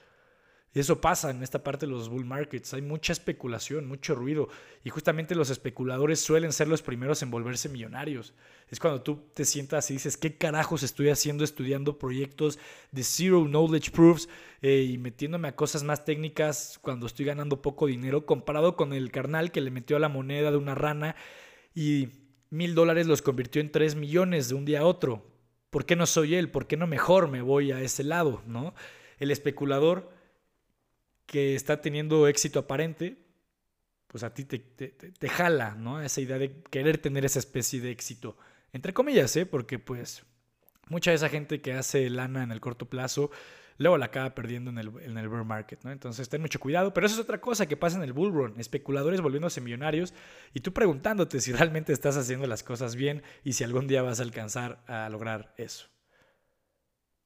Y 0.74 0.80
eso 0.80 1.02
pasa 1.02 1.32
en 1.32 1.44
esta 1.44 1.66
parte 1.66 1.86
de 1.86 1.92
los 1.92 2.08
bull 2.08 2.24
markets. 2.24 2.74
Hay 2.74 2.82
mucha 2.82 3.12
especulación, 3.12 3.86
mucho 3.86 4.16
ruido. 4.16 4.48
Y 4.86 4.90
justamente 4.90 5.36
los 5.36 5.50
especuladores 5.50 6.22
suelen 6.22 6.54
ser 6.54 6.70
los 6.70 6.82
primeros 6.82 7.24
en 7.24 7.30
volverse 7.30 7.68
millonarios. 7.68 8.34
Es 8.70 8.80
cuando 8.80 9.02
tú 9.02 9.18
te 9.34 9.44
sientas 9.44 9.92
y 9.92 9.96
dices, 9.96 10.16
¿qué 10.16 10.38
carajos 10.38 10.84
estoy 10.84 11.10
haciendo 11.10 11.44
estudiando 11.44 12.00
proyectos 12.00 12.58
de 12.94 13.04
Zero 13.04 13.44
Knowledge 13.44 13.92
Proofs 13.92 14.30
eh, 14.62 14.88
y 14.90 14.98
metiéndome 14.98 15.50
a 15.50 15.58
cosas 15.58 15.84
más 15.84 16.06
técnicas 16.06 16.80
cuando 16.82 17.06
estoy 17.06 17.26
ganando 17.26 17.62
poco 17.62 17.86
dinero 17.86 18.26
comparado 18.26 18.78
con 18.78 18.94
el 18.94 19.12
carnal 19.12 19.52
que 19.52 19.60
le 19.60 19.72
metió 19.72 19.98
a 19.98 20.00
la 20.00 20.08
moneda 20.08 20.52
de 20.52 20.58
una 20.58 20.74
rana 20.74 21.18
y 21.74 22.08
mil 22.56 22.74
dólares 22.76 23.08
los 23.08 23.22
convirtió 23.22 23.62
en 23.62 23.72
tres 23.72 23.96
millones 23.96 24.50
de 24.50 24.56
un 24.56 24.66
día 24.66 24.82
a 24.82 24.86
otro. 24.86 25.26
¿Por 25.70 25.86
qué 25.86 25.96
no 25.96 26.06
soy 26.06 26.36
él? 26.36 26.50
¿Por 26.50 26.68
qué 26.68 26.78
no 26.78 26.88
mejor 26.88 27.30
me 27.30 27.42
voy 27.42 27.72
a 27.72 27.82
ese 27.82 28.04
lado? 28.04 28.42
¿no? 28.48 28.74
El 29.20 29.32
especulador 29.32 30.12
que 31.26 31.56
está 31.56 31.82
teniendo 31.82 32.28
éxito 32.28 32.60
aparente, 32.60 33.18
pues 34.08 34.24
a 34.24 34.34
ti 34.34 34.46
te, 34.46 34.60
te, 34.60 35.30
jala, 35.30 35.76
¿no? 35.76 36.02
Esa 36.02 36.22
idea 36.22 36.38
de 36.38 36.62
querer 36.70 36.98
tener 36.98 37.26
esa 37.26 37.40
especie 37.40 37.82
de 37.82 37.92
éxito. 37.92 38.38
Entre 38.72 38.94
comillas, 38.94 39.36
¿eh? 39.36 39.46
Porque 39.46 39.80
pues 39.80 40.24
mucha 40.88 41.12
de 41.12 41.16
esa 41.16 41.30
gente 41.30 41.62
que 41.62 41.74
hace 41.74 42.10
lana 42.10 42.44
en 42.44 42.52
el 42.52 42.62
corto 42.62 42.86
plazo 42.86 43.32
luego 43.78 43.98
la 43.98 44.08
acaba 44.08 44.34
perdiendo 44.36 44.70
en 44.72 44.78
el, 44.78 44.92
en 45.02 45.18
el 45.18 45.30
bear 45.30 45.44
market, 45.44 45.84
¿no? 45.84 45.92
Entonces 45.92 46.30
ten 46.30 46.42
mucho 46.42 46.60
cuidado, 46.60 46.94
pero 46.94 47.08
eso 47.08 47.16
es 47.16 47.22
otra 47.22 47.42
cosa 47.42 47.68
que 47.68 47.78
pasa 47.78 47.98
en 47.98 48.04
el 48.04 48.14
bull 48.14 48.34
run, 48.34 48.60
especuladores 48.60 49.22
volviéndose 49.22 49.62
millonarios 49.62 50.14
y 50.54 50.62
tú 50.62 50.74
preguntándote 50.74 51.42
si 51.42 51.52
realmente 51.52 51.94
estás 51.94 52.18
haciendo 52.18 52.48
las 52.48 52.64
cosas 52.64 52.96
bien 52.96 53.24
y 53.44 53.54
si 53.54 53.64
algún 53.64 53.88
día 53.88 54.02
vas 54.02 54.20
a 54.20 54.24
alcanzar 54.24 54.84
a 54.88 55.10
lograr 55.10 55.54
eso. 55.58 55.88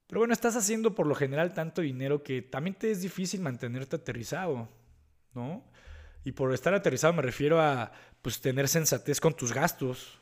Pero 0.06 0.20
bueno, 0.20 0.34
estás 0.34 0.56
haciendo 0.56 0.94
por 0.94 1.06
lo 1.06 1.14
general 1.14 1.54
tanto 1.54 1.82
dinero 1.82 2.24
que 2.24 2.42
también 2.42 2.74
te 2.74 2.90
es 2.90 3.00
difícil 3.00 3.40
mantenerte 3.40 3.94
aterrizado, 3.94 4.68
¿no? 5.34 5.64
Y 6.24 6.32
por 6.32 6.52
estar 6.52 6.74
aterrizado 6.74 7.12
me 7.12 7.22
refiero 7.22 7.60
a 7.60 7.92
pues 8.20 8.40
tener 8.40 8.68
sensatez 8.68 9.20
con 9.20 9.34
tus 9.34 9.52
gastos. 9.52 10.19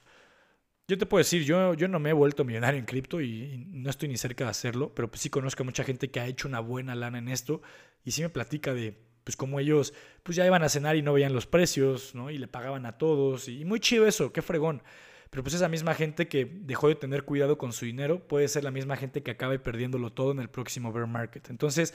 Yo 0.91 0.97
te 0.97 1.05
puedo 1.05 1.19
decir, 1.19 1.45
yo, 1.45 1.75
yo 1.75 1.87
no 1.87 1.99
me 1.99 2.09
he 2.09 2.13
vuelto 2.15 2.47
millonario 2.47 2.81
en 2.81 2.87
cripto 2.87 3.21
y, 3.21 3.67
no 3.69 3.91
estoy 3.91 4.09
ni 4.09 4.17
cerca 4.17 4.45
de 4.45 4.51
hacerlo, 4.51 4.91
pero 4.95 5.11
pues 5.11 5.21
sí 5.21 5.29
conozco 5.29 5.63
a 5.63 5.67
mucha 5.67 5.85
gente 5.85 6.11
que 6.11 6.19
ha 6.19 6.27
hecho 6.27 6.49
una 6.49 6.61
buena 6.61 6.95
lana 6.95 7.19
en 7.19 7.29
esto 7.29 7.61
y 8.07 8.13
sí 8.13 8.23
me 8.23 8.31
platica 8.31 8.73
de 8.73 8.95
pues 9.23 9.37
cómo 9.37 9.61
ellos 9.61 9.93
pues 10.23 10.37
ya 10.37 10.47
iban 10.47 10.63
a 10.63 10.71
cenar 10.71 10.97
y 10.97 11.03
no 11.03 11.13
veían 11.13 11.35
los 11.35 11.47
precios, 11.47 12.15
¿no? 12.15 12.31
Y 12.31 12.39
le 12.39 12.49
pagaban 12.49 12.87
a 12.87 12.97
todos 12.97 13.49
y 13.49 13.67
muy 13.67 13.81
chido 13.81 14.07
eso, 14.07 14.33
qué 14.33 14.41
fregón. 14.41 14.83
Pero 15.29 15.43
pues 15.43 15.55
esa 15.55 15.69
misma 15.69 15.93
gente 15.93 16.27
que 16.27 16.47
dejó 16.47 16.89
de 16.89 16.95
tener 16.95 17.25
cuidado 17.25 17.59
con 17.59 17.75
su 17.75 17.85
dinero 17.85 18.27
puede 18.27 18.49
ser 18.49 18.65
la 18.65 18.71
misma 18.71 18.97
gente 18.97 19.23
que 19.23 19.33
acabe 19.33 19.59
perdiéndolo 19.59 20.11
todo 20.11 20.33
en 20.33 20.39
el 20.39 20.49
próximo 20.49 20.91
bear 20.91 21.07
market. 21.07 21.51
Entonces, 21.51 21.93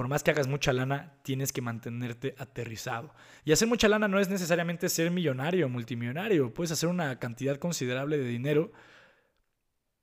por 0.00 0.08
más 0.08 0.22
que 0.22 0.30
hagas 0.30 0.48
mucha 0.48 0.72
lana, 0.72 1.12
tienes 1.20 1.52
que 1.52 1.60
mantenerte 1.60 2.34
aterrizado. 2.38 3.12
Y 3.44 3.52
hacer 3.52 3.68
mucha 3.68 3.86
lana 3.86 4.08
no 4.08 4.18
es 4.18 4.30
necesariamente 4.30 4.88
ser 4.88 5.10
millonario 5.10 5.66
o 5.66 5.68
multimillonario. 5.68 6.54
Puedes 6.54 6.70
hacer 6.70 6.88
una 6.88 7.18
cantidad 7.18 7.58
considerable 7.58 8.16
de 8.16 8.24
dinero, 8.24 8.72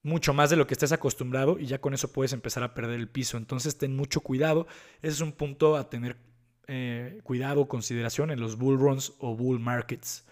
mucho 0.03 0.35
más 0.35 0.51
de 0.51 0.55
lo 0.55 0.67
que 0.67 0.75
estés 0.75 0.91
acostumbrado, 0.91 1.57
y 1.57 1.65
ya 1.65 1.81
con 1.81 1.95
eso 1.95 2.11
puedes 2.11 2.31
empezar 2.31 2.61
a 2.61 2.75
perder 2.75 2.99
el 2.99 3.09
piso. 3.09 3.37
Entonces 3.37 3.79
ten 3.79 3.95
mucho 3.95 4.21
cuidado. 4.21 4.67
Ese 5.01 5.13
es 5.13 5.21
un 5.21 5.31
punto 5.31 5.75
a 5.75 5.89
tener 5.89 6.17
eh, 6.67 7.19
cuidado, 7.23 7.67
consideración 7.67 8.29
en 8.29 8.39
los 8.39 8.55
bull 8.55 8.77
runs 8.77 9.13
o 9.17 9.35
bull 9.35 9.59
markets. 9.59 10.27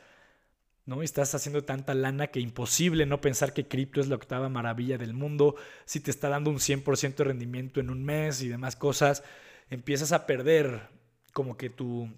¿no? 0.86 1.02
Estás 1.02 1.34
haciendo 1.34 1.64
tanta 1.64 1.96
lana 1.96 2.28
que 2.28 2.40
imposible 2.40 3.08
no 3.08 3.20
pensar 3.20 3.52
que 3.52 3.68
cripto 3.68 4.00
es 4.00 4.10
la 4.10 4.16
octava 4.16 4.48
maravilla 4.48 5.00
del 5.00 5.16
mundo, 5.16 5.56
si 5.86 6.02
te 6.02 6.12
está 6.12 6.30
dando 6.30 6.52
un 6.52 6.58
100% 6.58 7.16
de 7.16 7.24
rendimiento 7.24 7.80
en 7.80 7.90
un 7.90 8.04
mes 8.04 8.44
y 8.44 8.48
demás 8.48 8.76
cosas, 8.76 9.24
empiezas 9.70 10.12
a 10.12 10.26
perder 10.26 10.90
como 11.34 11.58
que 11.58 11.70
tú 11.70 12.10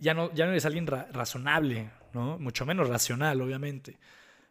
ya 0.00 0.14
no, 0.14 0.32
ya 0.34 0.46
no 0.46 0.52
eres 0.52 0.66
alguien 0.66 0.86
razonable, 0.86 1.90
¿no? 2.12 2.38
Mucho 2.38 2.66
menos 2.66 2.88
racional, 2.88 3.40
obviamente. 3.40 3.98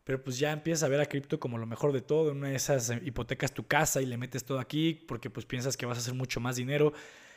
Pero 0.04 0.24
pues 0.24 0.38
ya 0.38 0.52
empiezas 0.52 0.84
a 0.84 0.88
ver 0.88 1.02
a 1.02 1.08
cripto 1.08 1.40
como 1.40 1.58
lo 1.58 1.66
mejor 1.66 1.92
de 1.92 2.02
todo. 2.02 2.32
En 2.32 2.38
una 2.38 2.50
de 2.50 2.56
esas 2.56 2.90
eh, 2.92 3.02
hipotecas 3.04 3.54
tu 3.54 3.66
casa 3.66 4.02
y 4.02 4.06
le 4.06 4.18
metes 4.18 4.46
todo 4.46 4.60
aquí 4.60 4.94
porque 5.08 5.30
pues 5.30 5.46
piensas 5.46 5.76
que 5.76 5.86
vas 5.86 5.98
a 5.98 6.02
hacer 6.02 6.14
mucho 6.14 6.40
más 6.40 6.56
dinero. 6.56 6.94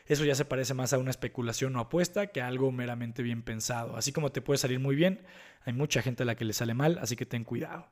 Eso 0.06 0.24
ya 0.24 0.34
se 0.34 0.44
parece 0.44 0.74
más 0.74 0.92
a 0.92 0.98
una 0.98 1.10
especulación 1.10 1.74
o 1.76 1.80
apuesta 1.80 2.28
que 2.28 2.40
a 2.40 2.46
algo 2.46 2.70
meramente 2.70 3.22
bien 3.22 3.42
pensado. 3.42 3.96
Así 3.96 4.12
como 4.12 4.30
te 4.30 4.40
puede 4.40 4.58
salir 4.58 4.80
muy 4.80 4.96
bien, 4.96 5.20
hay 5.64 5.72
mucha 5.72 6.02
gente 6.02 6.22
a 6.22 6.26
la 6.26 6.34
que 6.34 6.44
le 6.44 6.52
sale 6.52 6.72
mal, 6.72 6.98
así 7.00 7.14
que 7.14 7.26
ten 7.26 7.44
cuidado. 7.44 7.88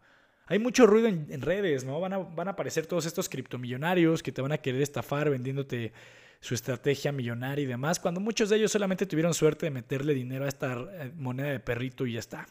Hay 0.47 0.59
mucho 0.59 0.87
ruido 0.87 1.09
en, 1.09 1.41
redes, 1.43 1.85
¿no? 1.85 2.01
Van 2.01 2.13
a, 2.13 2.19
van 2.19 2.49
a 2.49 2.53
aparecer 2.53 2.87
todos 2.87 3.05
estos 3.05 3.29
criptomillonarios 3.29 4.23
que 4.23 4.33
te 4.33 4.41
van 4.41 4.53
a 4.53 4.59
querer 4.59 4.81
estafar 4.81 5.29
vendiéndote 5.29 5.93
su 6.41 6.55
estrategia 6.55 7.13
millonaria 7.13 7.65
y 7.65 7.67
demás, 7.67 7.99
cuando 7.99 8.21
muchos 8.21 8.49
de 8.49 8.57
ellos 8.57 8.73
solamente 8.73 9.07
tuvieron 9.07 9.35
suerte 9.35 9.67
de 9.67 9.71
meterle 9.71 10.15
dinero 10.15 10.45
a 10.45 10.49
esta 10.49 10.75
eh, 10.75 11.13
moneda 11.17 11.51
de 11.51 11.61
perrito 11.61 12.07
y 12.07 12.13
ya 12.13 12.21
está. 12.21 12.47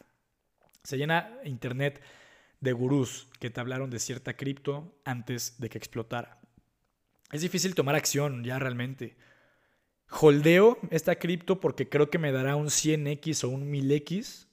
Se 0.82 0.96
llena 0.96 1.38
internet 1.44 2.02
de 2.60 2.72
gurús 2.72 3.28
que 3.38 3.50
te 3.50 3.60
hablaron 3.60 3.90
de 3.90 3.98
cierta 3.98 4.34
cripto 4.34 4.98
antes 5.04 5.58
de 5.58 5.68
que 5.68 5.78
explotara. 5.78 6.40
Es 7.32 7.40
difícil 7.40 7.74
tomar 7.74 7.94
acción 7.94 8.44
ya 8.44 8.58
realmente. 8.58 9.16
Holdeo 10.08 10.78
esta 10.90 11.16
cripto 11.16 11.60
porque 11.60 11.88
creo 11.88 12.08
que 12.08 12.18
me 12.18 12.32
dará 12.32 12.56
un 12.56 12.66
100x 12.66 13.44
o 13.44 13.48
un 13.48 13.70
1000x. 13.70 14.46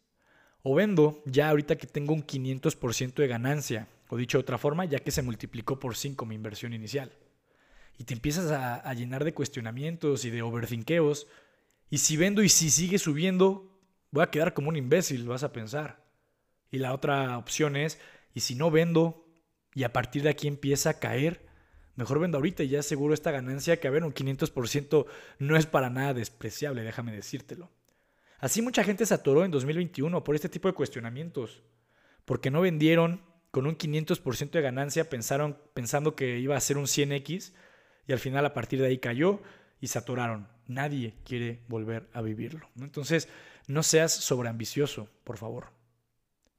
O 0.63 0.75
vendo 0.75 1.21
ya 1.25 1.49
ahorita 1.49 1.75
que 1.75 1.87
tengo 1.87 2.13
un 2.13 2.25
500% 2.25 3.15
de 3.15 3.27
ganancia. 3.27 3.87
O 4.09 4.17
dicho 4.17 4.37
de 4.37 4.41
otra 4.41 4.57
forma, 4.57 4.85
ya 4.85 4.99
que 4.99 5.11
se 5.11 5.21
multiplicó 5.21 5.79
por 5.79 5.95
5 5.95 6.25
mi 6.25 6.35
inversión 6.35 6.73
inicial. 6.73 7.11
Y 8.03 8.05
te 8.05 8.15
empiezas 8.15 8.51
a, 8.51 8.93
llenar 8.95 9.23
de 9.23 9.33
cuestionamientos 9.33 10.25
y 10.25 10.29
de 10.29 10.41
overthinkeos. 10.41 11.25
Y 11.89 11.99
si 11.99 12.17
vendo 12.17 12.43
y 12.43 12.49
si 12.49 12.69
sigue 12.69 12.99
subiendo, 12.99 13.79
voy 14.11 14.23
a 14.23 14.29
quedar 14.29 14.53
como 14.53 14.67
un 14.67 14.75
imbécil, 14.75 15.25
vas 15.25 15.43
a 15.43 15.53
pensar. 15.53 16.03
Y 16.69 16.79
la 16.79 16.93
otra 16.93 17.37
opción 17.37 17.77
es, 17.77 18.01
y 18.33 18.41
si 18.41 18.55
no 18.55 18.71
vendo 18.71 19.25
y 19.73 19.83
a 19.83 19.93
partir 19.93 20.21
de 20.23 20.31
aquí 20.31 20.49
empieza 20.49 20.89
a 20.89 20.99
caer, 20.99 21.47
Mejor 21.95 22.19
vendo 22.19 22.39
ahorita 22.39 22.63
y 22.63 22.69
ya 22.69 22.81
seguro 22.81 23.13
esta 23.13 23.31
ganancia 23.31 23.79
que 23.79 23.87
a 23.87 23.91
ver 23.91 24.03
un 24.03 24.13
500% 24.13 25.05
no 25.37 25.55
es 25.55 25.67
para 25.67 25.91
nada 25.91 26.15
despreciable, 26.15 26.81
déjame 26.81 27.13
decírtelo. 27.13 27.69
Así 28.39 28.63
mucha 28.63 28.83
gente 28.83 29.05
se 29.05 29.13
atoró 29.13 29.45
en 29.45 29.51
2021 29.51 30.23
por 30.23 30.33
este 30.33 30.49
tipo 30.49 30.67
de 30.67 30.73
cuestionamientos, 30.73 31.61
porque 32.25 32.49
no 32.49 32.61
vendieron 32.61 33.21
con 33.51 33.67
un 33.67 33.77
500% 33.77 34.49
de 34.49 34.61
ganancia, 34.61 35.07
pensaron, 35.07 35.55
pensando 35.75 36.15
que 36.15 36.39
iba 36.39 36.57
a 36.57 36.61
ser 36.61 36.79
un 36.79 36.85
100x 36.85 37.53
y 38.07 38.13
al 38.13 38.19
final 38.19 38.45
a 38.45 38.53
partir 38.53 38.81
de 38.81 38.87
ahí 38.87 38.97
cayó 38.97 39.41
y 39.79 39.87
se 39.87 39.99
atoraron. 39.99 40.47
Nadie 40.67 41.15
quiere 41.25 41.61
volver 41.67 42.09
a 42.13 42.21
vivirlo. 42.21 42.69
Entonces, 42.79 43.27
no 43.67 43.83
seas 43.83 44.13
sobreambicioso, 44.13 45.09
por 45.23 45.37
favor. 45.37 45.71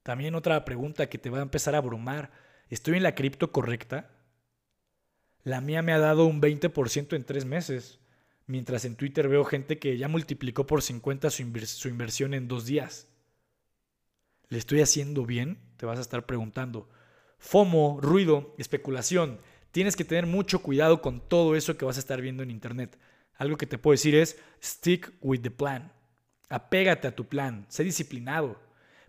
También 0.03 0.35
otra 0.35 0.65
pregunta 0.65 1.09
que 1.09 1.19
te 1.19 1.31
va 1.31 1.39
a 1.39 1.43
empezar 1.43 1.75
a 1.75 1.79
abrumar. 1.79 2.31
¿Estoy 2.69 2.97
en 2.97 3.03
la 3.03 3.15
cripto 3.15 3.53
correcta? 3.53 4.11
La 5.43 5.61
mía 5.61 5.83
me 5.83 5.93
ha 5.93 5.99
dado 5.99 6.27
un 6.27 6.41
20% 6.41 7.17
en 7.17 7.25
tres 7.25 7.45
meses, 7.45 8.01
mientras 8.47 8.85
en 8.85 8.97
Twitter 8.97 9.29
veo 9.29 9.45
gente 9.45 9.79
que 9.79 9.97
ya 9.97 10.09
multiplicó 10.09 10.67
por 10.67 10.83
50 10.83 11.31
su, 11.31 11.67
su 11.67 11.89
inversión 11.89 12.35
en 12.35 12.49
dos 12.49 12.67
días. 12.67 13.09
¿Le 14.49 14.59
estoy 14.59 14.81
haciendo 14.81 15.25
bien? 15.27 15.59
Te 15.77 15.87
vas 15.87 15.99
a 15.99 16.03
estar 16.03 16.27
preguntando. 16.27 16.89
FOMO, 17.39 17.99
ruido, 18.01 18.55
especulación. 18.59 19.39
Tienes 19.75 19.97
que 19.97 20.05
tener 20.05 20.25
mucho 20.25 20.61
cuidado 20.63 21.03
con 21.03 21.19
todo 21.19 21.57
eso 21.57 21.77
que 21.77 21.85
vas 21.85 21.97
a 21.97 21.99
estar 21.99 22.21
viendo 22.21 22.45
en 22.45 22.53
Internet. 22.53 22.97
Algo 23.35 23.57
que 23.57 23.67
te 23.67 23.77
puedo 23.77 23.91
decir 23.91 24.15
es 24.15 24.39
stick 24.63 25.13
with 25.21 25.41
the 25.41 25.51
plan. 25.51 25.91
Apégate 26.49 27.09
a 27.09 27.17
tu 27.17 27.27
plan, 27.27 27.67
sé 27.69 27.83
disciplinado. 27.83 28.57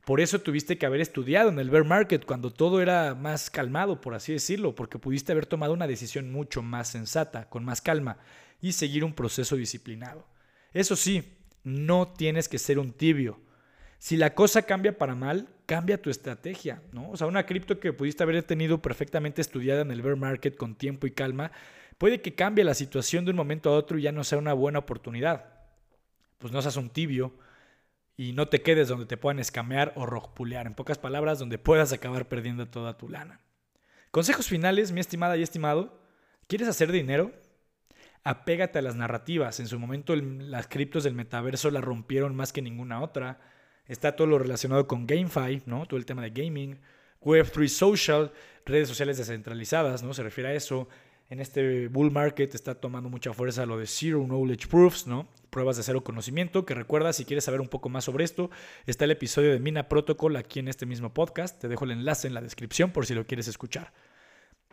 Por 0.05 0.21
eso 0.21 0.41
tuviste 0.41 0.79
que 0.79 0.87
haber 0.87 1.01
estudiado 1.01 1.49
en 1.49 1.59
el 1.59 1.69
bear 1.69 1.83
market 1.83 2.25
cuando 2.25 2.51
todo 2.51 2.81
era 2.81 3.13
más 3.13 3.51
calmado, 3.51 4.01
por 4.01 4.15
así 4.15 4.33
decirlo, 4.33 4.73
porque 4.73 4.97
pudiste 4.97 5.33
haber 5.33 5.45
tomado 5.45 5.71
una 5.71 5.85
decisión 5.85 6.31
mucho 6.31 6.63
más 6.63 6.87
sensata, 6.87 7.47
con 7.47 7.63
más 7.63 7.79
calma, 7.79 8.17
y 8.59 8.71
seguir 8.71 9.03
un 9.03 9.13
proceso 9.13 9.55
disciplinado. 9.55 10.25
Eso 10.73 10.95
sí, 10.95 11.31
no 11.63 12.07
tienes 12.07 12.49
que 12.49 12.57
ser 12.57 12.79
un 12.79 12.91
tibio. 12.91 13.39
Si 13.97 14.17
la 14.17 14.35
cosa 14.35 14.63
cambia 14.63 14.97
para 14.97 15.15
mal, 15.15 15.47
cambia 15.65 16.01
tu 16.01 16.09
estrategia, 16.09 16.81
¿no? 16.91 17.09
O 17.11 17.17
sea, 17.17 17.27
una 17.27 17.45
cripto 17.45 17.79
que 17.79 17.93
pudiste 17.93 18.23
haber 18.23 18.43
tenido 18.43 18.81
perfectamente 18.81 19.41
estudiada 19.41 19.81
en 19.81 19.91
el 19.91 20.01
bear 20.01 20.15
market 20.15 20.55
con 20.55 20.75
tiempo 20.75 21.07
y 21.07 21.11
calma, 21.11 21.51
puede 21.97 22.21
que 22.21 22.35
cambie 22.35 22.63
la 22.63 22.73
situación 22.73 23.25
de 23.25 23.31
un 23.31 23.37
momento 23.37 23.69
a 23.69 23.77
otro 23.77 23.97
y 23.97 24.03
ya 24.03 24.11
no 24.11 24.23
sea 24.23 24.37
una 24.37 24.53
buena 24.53 24.79
oportunidad. 24.79 25.45
Pues 26.37 26.53
no 26.53 26.61
seas 26.61 26.75
un 26.75 26.89
tibio, 26.89 27.33
y 28.17 28.33
no 28.33 28.47
te 28.47 28.61
quedes 28.61 28.87
donde 28.87 29.05
te 29.05 29.17
puedan 29.17 29.39
escamear 29.39 29.93
o 29.95 30.05
rogpulear. 30.05 30.67
En 30.67 30.73
pocas 30.73 30.97
palabras, 30.97 31.39
donde 31.39 31.57
puedas 31.57 31.91
acabar 31.91 32.27
perdiendo 32.27 32.67
toda 32.67 32.97
tu 32.97 33.09
lana. 33.09 33.41
Consejos 34.11 34.47
finales, 34.47 34.91
mi 34.91 35.01
estimada 35.01 35.35
y 35.35 35.43
estimado. 35.43 35.99
¿Quieres 36.47 36.67
hacer 36.67 36.91
dinero? 36.91 37.33
Apégate 38.23 38.79
a 38.79 38.81
las 38.81 38.95
narrativas. 38.95 39.59
En 39.59 39.67
su 39.67 39.79
momento 39.79 40.15
las 40.15 40.67
criptos 40.67 41.03
del 41.03 41.13
metaverso 41.13 41.69
la 41.71 41.81
rompieron 41.81 42.35
más 42.35 42.53
que 42.53 42.61
ninguna 42.61 43.01
otra. 43.01 43.39
Está 43.87 44.15
todo 44.15 44.27
lo 44.27 44.39
relacionado 44.39 44.87
con 44.87 45.05
GameFi, 45.05 45.63
¿no? 45.65 45.85
Todo 45.85 45.97
el 45.97 46.05
tema 46.05 46.21
de 46.21 46.29
gaming. 46.31 46.79
Web3 47.21 47.67
Social, 47.67 48.31
redes 48.65 48.87
sociales 48.87 49.17
descentralizadas, 49.17 50.03
¿no? 50.03 50.13
Se 50.13 50.23
refiere 50.23 50.49
a 50.49 50.53
eso 50.53 50.87
en 51.29 51.39
este 51.39 51.87
bull 51.87 52.11
market 52.11 52.53
está 52.53 52.75
tomando 52.75 53.09
mucha 53.09 53.33
fuerza 53.33 53.65
lo 53.65 53.77
de 53.77 53.87
Zero 53.87 54.23
Knowledge 54.25 54.67
Proofs, 54.67 55.07
¿no? 55.07 55.27
Pruebas 55.49 55.77
de 55.77 55.83
cero 55.83 56.03
conocimiento, 56.03 56.65
que 56.65 56.75
recuerda, 56.75 57.13
si 57.13 57.25
quieres 57.25 57.45
saber 57.45 57.61
un 57.61 57.67
poco 57.67 57.89
más 57.89 58.03
sobre 58.03 58.25
esto, 58.25 58.51
está 58.85 59.05
el 59.05 59.11
episodio 59.11 59.51
de 59.51 59.59
Mina 59.59 59.89
Protocol 59.89 60.35
aquí 60.35 60.59
en 60.59 60.67
este 60.67 60.85
mismo 60.85 61.13
podcast. 61.13 61.59
Te 61.59 61.67
dejo 61.67 61.85
el 61.85 61.91
enlace 61.91 62.27
en 62.27 62.33
la 62.33 62.41
descripción 62.41 62.91
por 62.91 63.05
si 63.05 63.15
lo 63.15 63.25
quieres 63.25 63.47
escuchar. 63.47 63.91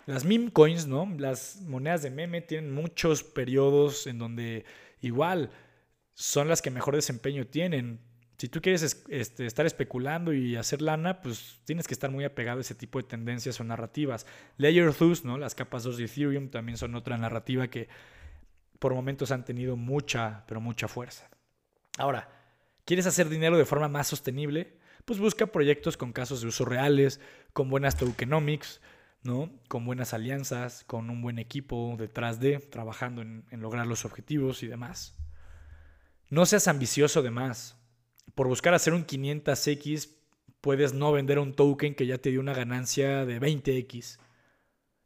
Las 0.04 0.25
meme 0.25 0.52
coins, 0.52 0.87
¿no? 0.87 1.09
Las 1.16 1.62
monedas 1.62 2.02
de 2.02 2.11
meme 2.11 2.42
tienen 2.42 2.75
muchos 2.75 3.23
periodos 3.23 4.07
en 4.07 4.19
donde 4.19 4.64
igual 5.00 5.50
son 6.14 6.49
las 6.49 6.61
que 6.61 6.71
mejor 6.71 6.97
desempeño 6.97 7.47
tienen 7.47 8.00
si 8.39 8.49
tú 8.49 8.61
quieres 8.61 9.05
este, 9.09 9.47
estar 9.47 9.67
especulando 9.67 10.33
y 10.33 10.57
hacer 10.57 10.83
lana, 10.83 11.21
pues 11.21 11.61
tienes 11.65 11.87
que 11.87 11.95
estar 11.95 12.11
muy 12.11 12.25
apegado 12.25 12.59
a 12.59 12.62
ese 12.62 12.75
tipo 12.75 12.99
de 12.99 13.05
tendencias 13.05 13.61
o 13.61 13.65
narrativas. 13.65 14.27
Layer 14.57 14.93
2, 14.93 15.25
¿no? 15.25 15.39
Las 15.39 15.55
capas 15.55 15.85
2 15.85 15.99
de 15.99 16.05
Ethereum 16.05 16.49
también 16.49 16.77
son 16.77 16.95
otra 16.95 17.17
narrativa 17.17 17.69
que 17.69 17.89
por 18.79 18.95
momentos 18.95 19.31
han 19.31 19.45
tenido 19.45 19.77
mucha, 19.77 20.45
pero 20.49 20.61
mucha 20.61 20.89
fuerza. 20.89 21.31
Ahora, 21.99 22.29
¿quieres 22.85 23.07
hacer 23.07 23.29
dinero 23.29 23.57
de 23.57 23.65
forma 23.65 23.89
más 23.89 24.09
sostenible? 24.09 24.77
Pues 25.05 25.21
busca 25.21 25.47
proyectos 25.47 25.97
con 25.97 26.12
casos 26.12 26.41
de 26.41 26.49
uso 26.49 26.65
reales, 26.65 27.21
con 27.53 27.71
buenas 27.71 27.97
tokenomics, 27.97 28.81
¿no? 29.23 29.53
Con 29.69 29.85
buenas 29.85 30.15
alianzas, 30.15 30.83
con 30.85 31.11
un 31.11 31.23
buen 31.23 31.39
equipo 31.39 31.95
detrás 31.97 32.41
de, 32.41 32.59
trabajando 32.59 33.23
en, 33.23 33.45
en 33.51 33.61
lograr 33.61 33.87
los 33.87 34.05
objetivos 34.05 34.65
y 34.65 34.67
demás. 34.67 35.17
No 36.29 36.45
seas 36.45 36.67
ambicioso 36.67 37.23
de 37.23 37.31
más 37.31 37.77
por 38.35 38.49
buscar 38.49 38.75
hacer 38.75 38.95
un 38.95 39.07
500X, 39.07 40.11
puedes 40.61 40.95
no 40.95 41.12
vender 41.12 41.38
un 41.38 41.55
token 41.55 41.95
que 41.95 42.07
ya 42.07 42.19
te 42.19 42.31
dio 42.31 42.41
una 42.41 42.55
ganancia 42.55 43.26
de 43.26 43.41
20X. 43.41 44.19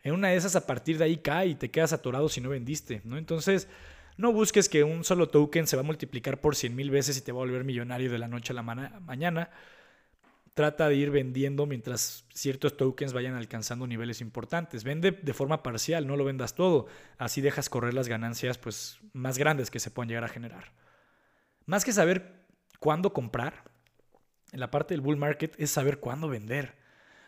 En 0.03 0.15
una 0.15 0.29
de 0.29 0.37
esas, 0.37 0.55
a 0.55 0.67
partir 0.67 0.99
de 0.99 1.05
ahí 1.05 1.17
cae 1.17 1.49
y 1.49 1.55
te 1.57 1.71
quedas 1.71 1.93
atorado 1.93 2.29
si 2.29 2.41
no 2.41 2.51
vendiste, 2.51 3.01
¿no? 3.05 3.19
Entonces, 3.19 3.69
no 4.17 4.33
busques 4.33 4.69
que 4.69 4.85
un 4.85 5.03
solo 5.03 5.29
token 5.29 5.67
se 5.67 5.77
va 5.77 5.81
a 5.81 5.85
multiplicar 5.85 6.41
por 6.41 6.57
100 6.57 6.77
mil 6.77 6.91
veces 6.91 7.19
y 7.19 7.23
te 7.23 7.33
va 7.33 7.39
a 7.39 7.45
volver 7.45 7.65
millonario 7.65 8.11
de 8.11 8.19
la 8.19 8.29
noche 8.29 8.53
a 8.53 8.55
la 8.55 8.63
mañana. 8.63 9.51
trata 10.55 10.89
de 10.89 10.95
ir 10.95 11.11
vendiendo 11.11 11.67
mientras 11.67 12.25
ciertos 12.33 12.79
tokens 12.79 13.13
vayan 13.13 13.35
alcanzando 13.35 13.87
niveles 13.87 14.23
importantes. 14.23 14.85
Vende 14.85 15.11
de 15.13 15.35
forma 15.35 15.63
parcial, 15.63 16.07
no 16.07 16.17
lo 16.17 16.25
vendas 16.25 16.55
todo. 16.55 16.87
Así 17.19 17.43
dejas 17.43 17.69
correr 17.69 17.93
las 17.93 18.09
ganancias 18.09 18.57
pues, 18.57 18.99
más 19.13 19.37
grandes 19.37 19.71
que 19.71 19.81
se 19.81 19.91
puedan 19.91 20.09
llegar 20.09 20.25
a 20.25 20.29
generar. 20.29 20.73
Más 21.67 21.85
que 21.85 21.93
saber 21.93 22.46
cuándo 22.79 23.13
comprar, 23.13 23.65
en 24.53 24.61
la 24.61 24.71
parte 24.71 24.95
del 24.95 25.01
bull 25.01 25.17
market 25.17 25.55
es 25.59 25.71
saber 25.71 25.99
cuándo 25.99 26.29
vender. 26.29 26.77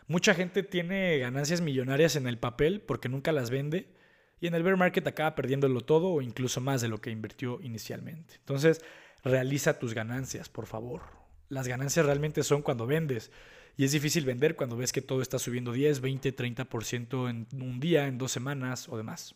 Mucha 0.07 0.33
gente 0.33 0.63
tiene 0.63 1.19
ganancias 1.19 1.61
millonarias 1.61 2.15
en 2.15 2.27
el 2.27 2.39
papel 2.39 2.81
porque 2.81 3.09
nunca 3.09 3.31
las 3.31 3.49
vende 3.49 3.93
y 4.41 4.47
en 4.47 4.55
el 4.55 4.63
bear 4.63 4.77
market 4.77 5.05
acaba 5.05 5.35
perdiéndolo 5.35 5.81
todo 5.81 6.09
o 6.09 6.21
incluso 6.21 6.61
más 6.61 6.81
de 6.81 6.87
lo 6.87 7.01
que 7.01 7.11
invirtió 7.11 7.59
inicialmente. 7.61 8.35
Entonces, 8.35 8.81
realiza 9.23 9.77
tus 9.77 9.93
ganancias, 9.93 10.49
por 10.49 10.65
favor. 10.65 11.01
Las 11.49 11.67
ganancias 11.67 12.05
realmente 12.05 12.43
son 12.43 12.61
cuando 12.61 12.87
vendes. 12.87 13.31
Y 13.75 13.85
es 13.85 13.91
difícil 13.91 14.25
vender 14.25 14.55
cuando 14.55 14.77
ves 14.77 14.91
que 14.91 15.01
todo 15.01 15.21
está 15.21 15.39
subiendo 15.39 15.71
10, 15.71 16.01
20, 16.01 16.35
30% 16.35 17.29
en 17.29 17.61
un 17.61 17.79
día, 17.79 18.07
en 18.07 18.17
dos 18.17 18.31
semanas 18.31 18.89
o 18.89 18.97
demás. 18.97 19.35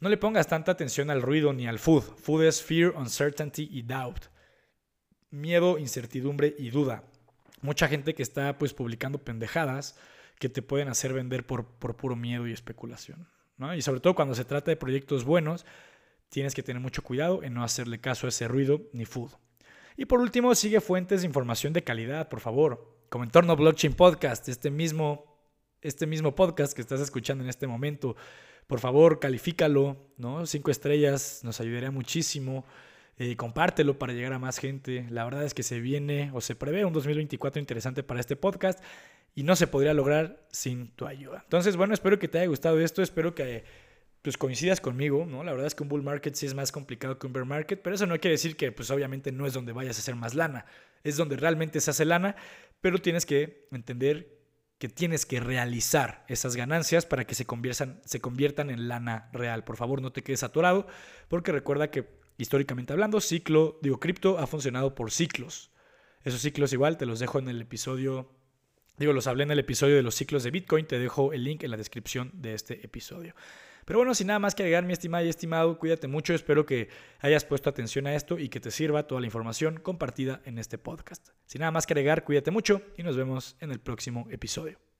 No 0.00 0.08
le 0.08 0.16
pongas 0.16 0.48
tanta 0.48 0.72
atención 0.72 1.10
al 1.10 1.22
ruido 1.22 1.52
ni 1.52 1.66
al 1.66 1.78
food. 1.78 2.02
Food 2.02 2.44
es 2.44 2.62
fear, 2.62 2.90
uncertainty 2.90 3.68
y 3.70 3.82
doubt. 3.82 4.31
Miedo, 5.32 5.78
incertidumbre 5.78 6.54
y 6.56 6.70
duda. 6.70 7.02
Mucha 7.60 7.88
gente 7.88 8.14
que 8.14 8.22
está 8.22 8.56
pues 8.58 8.72
publicando 8.72 9.18
pendejadas 9.18 9.98
que 10.38 10.48
te 10.48 10.62
pueden 10.62 10.88
hacer 10.88 11.12
vender 11.12 11.44
por, 11.44 11.66
por 11.66 11.96
puro 11.96 12.14
miedo 12.14 12.46
y 12.46 12.52
especulación. 12.52 13.28
Y 13.76 13.82
sobre 13.82 14.00
todo 14.00 14.14
cuando 14.14 14.34
se 14.34 14.44
trata 14.44 14.70
de 14.70 14.76
proyectos 14.76 15.24
buenos, 15.24 15.64
tienes 16.28 16.54
que 16.54 16.62
tener 16.62 16.82
mucho 16.82 17.02
cuidado 17.02 17.42
en 17.42 17.54
no 17.54 17.62
hacerle 17.62 18.00
caso 18.00 18.26
a 18.26 18.28
ese 18.28 18.48
ruido 18.48 18.82
ni 18.92 19.04
food. 19.04 19.30
Y 19.96 20.06
por 20.06 20.20
último, 20.20 20.54
sigue 20.54 20.80
fuentes 20.80 21.20
de 21.20 21.26
información 21.26 21.72
de 21.72 21.84
calidad, 21.84 22.28
por 22.28 22.40
favor. 22.40 23.04
Como 23.08 23.24
Entorno 23.24 23.54
Blockchain 23.54 23.92
Podcast, 23.92 24.48
este 24.48 24.70
mismo, 24.70 25.46
este 25.80 26.06
mismo 26.06 26.34
podcast 26.34 26.72
que 26.72 26.80
estás 26.80 27.00
escuchando 27.00 27.44
en 27.44 27.50
este 27.50 27.66
momento. 27.66 28.16
Por 28.66 28.80
favor, 28.80 29.20
califícalo, 29.20 29.96
¿no? 30.16 30.46
Cinco 30.46 30.70
estrellas 30.70 31.40
nos 31.44 31.60
ayudaría 31.60 31.90
muchísimo. 31.90 32.64
Eh, 33.18 33.36
compártelo 33.36 33.98
para 33.98 34.12
llegar 34.12 34.32
a 34.32 34.38
más 34.38 34.58
gente. 34.58 35.06
La 35.10 35.24
verdad 35.24 35.44
es 35.44 35.54
que 35.54 35.62
se 35.62 35.80
viene 35.80 36.30
o 36.34 36.40
se 36.40 36.54
prevé 36.54 36.84
un 36.84 36.92
2024 36.92 37.60
interesante 37.60 38.02
para 38.02 38.20
este 38.20 38.36
podcast 38.36 38.82
y 39.34 39.42
no 39.42 39.56
se 39.56 39.66
podría 39.66 39.94
lograr 39.94 40.46
sin 40.50 40.88
tu 40.92 41.06
ayuda. 41.06 41.40
Entonces, 41.44 41.76
bueno, 41.76 41.94
espero 41.94 42.18
que 42.18 42.28
te 42.28 42.38
haya 42.38 42.48
gustado 42.48 42.80
esto. 42.80 43.02
Espero 43.02 43.34
que 43.34 43.64
pues 44.22 44.38
coincidas 44.38 44.80
conmigo, 44.80 45.26
¿no? 45.26 45.42
La 45.42 45.50
verdad 45.50 45.66
es 45.66 45.74
que 45.74 45.82
un 45.82 45.88
bull 45.88 46.02
market 46.02 46.34
sí 46.34 46.46
es 46.46 46.54
más 46.54 46.70
complicado 46.70 47.18
que 47.18 47.26
un 47.26 47.32
bear 47.32 47.44
market, 47.44 47.82
pero 47.82 47.96
eso 47.96 48.06
no 48.06 48.18
quiere 48.20 48.32
decir 48.34 48.56
que 48.56 48.70
pues 48.70 48.90
obviamente 48.90 49.32
no 49.32 49.46
es 49.46 49.52
donde 49.52 49.72
vayas 49.72 49.96
a 49.96 50.00
hacer 50.00 50.14
más 50.14 50.34
lana, 50.34 50.64
es 51.02 51.16
donde 51.16 51.36
realmente 51.36 51.80
se 51.80 51.90
hace 51.90 52.04
lana, 52.04 52.36
pero 52.80 52.98
tienes 52.98 53.26
que 53.26 53.66
entender 53.72 54.38
que 54.78 54.88
tienes 54.88 55.26
que 55.26 55.40
realizar 55.40 56.24
esas 56.28 56.54
ganancias 56.54 57.04
para 57.04 57.24
que 57.24 57.34
se 57.34 57.46
conviertan, 57.46 58.00
se 58.04 58.20
conviertan 58.20 58.70
en 58.70 58.88
lana 58.88 59.28
real. 59.32 59.64
Por 59.64 59.76
favor, 59.76 60.00
no 60.00 60.12
te 60.12 60.22
quedes 60.22 60.42
atorado, 60.44 60.86
porque 61.28 61.52
recuerda 61.52 61.90
que 61.90 62.21
históricamente 62.42 62.92
hablando, 62.92 63.20
ciclo, 63.20 63.78
digo, 63.82 63.98
cripto 63.98 64.38
ha 64.38 64.46
funcionado 64.46 64.94
por 64.94 65.10
ciclos. 65.10 65.70
Esos 66.24 66.40
ciclos 66.40 66.72
igual 66.72 66.98
te 66.98 67.06
los 67.06 67.18
dejo 67.18 67.38
en 67.38 67.48
el 67.48 67.60
episodio, 67.60 68.30
digo, 68.98 69.12
los 69.12 69.26
hablé 69.26 69.44
en 69.44 69.50
el 69.50 69.58
episodio 69.58 69.96
de 69.96 70.02
los 70.02 70.14
ciclos 70.14 70.42
de 70.42 70.50
Bitcoin, 70.50 70.86
te 70.86 70.98
dejo 70.98 71.32
el 71.32 71.44
link 71.44 71.62
en 71.62 71.70
la 71.70 71.76
descripción 71.76 72.30
de 72.34 72.54
este 72.54 72.84
episodio. 72.84 73.34
Pero 73.84 73.98
bueno, 73.98 74.14
sin 74.14 74.28
nada 74.28 74.38
más 74.38 74.54
que 74.54 74.62
agregar, 74.62 74.84
mi 74.84 74.92
estimada 74.92 75.24
y 75.24 75.28
estimado, 75.28 75.78
cuídate 75.78 76.06
mucho. 76.06 76.34
Espero 76.34 76.66
que 76.66 76.88
hayas 77.18 77.44
puesto 77.44 77.68
atención 77.68 78.06
a 78.06 78.14
esto 78.14 78.38
y 78.38 78.48
que 78.48 78.60
te 78.60 78.70
sirva 78.70 79.06
toda 79.06 79.20
la 79.20 79.26
información 79.26 79.80
compartida 79.80 80.40
en 80.44 80.58
este 80.58 80.78
podcast. 80.78 81.30
Sin 81.46 81.60
nada 81.60 81.72
más 81.72 81.86
que 81.86 81.94
agregar, 81.94 82.24
cuídate 82.24 82.50
mucho 82.50 82.82
y 82.96 83.02
nos 83.02 83.16
vemos 83.16 83.56
en 83.60 83.72
el 83.72 83.80
próximo 83.80 84.28
episodio. 84.30 84.91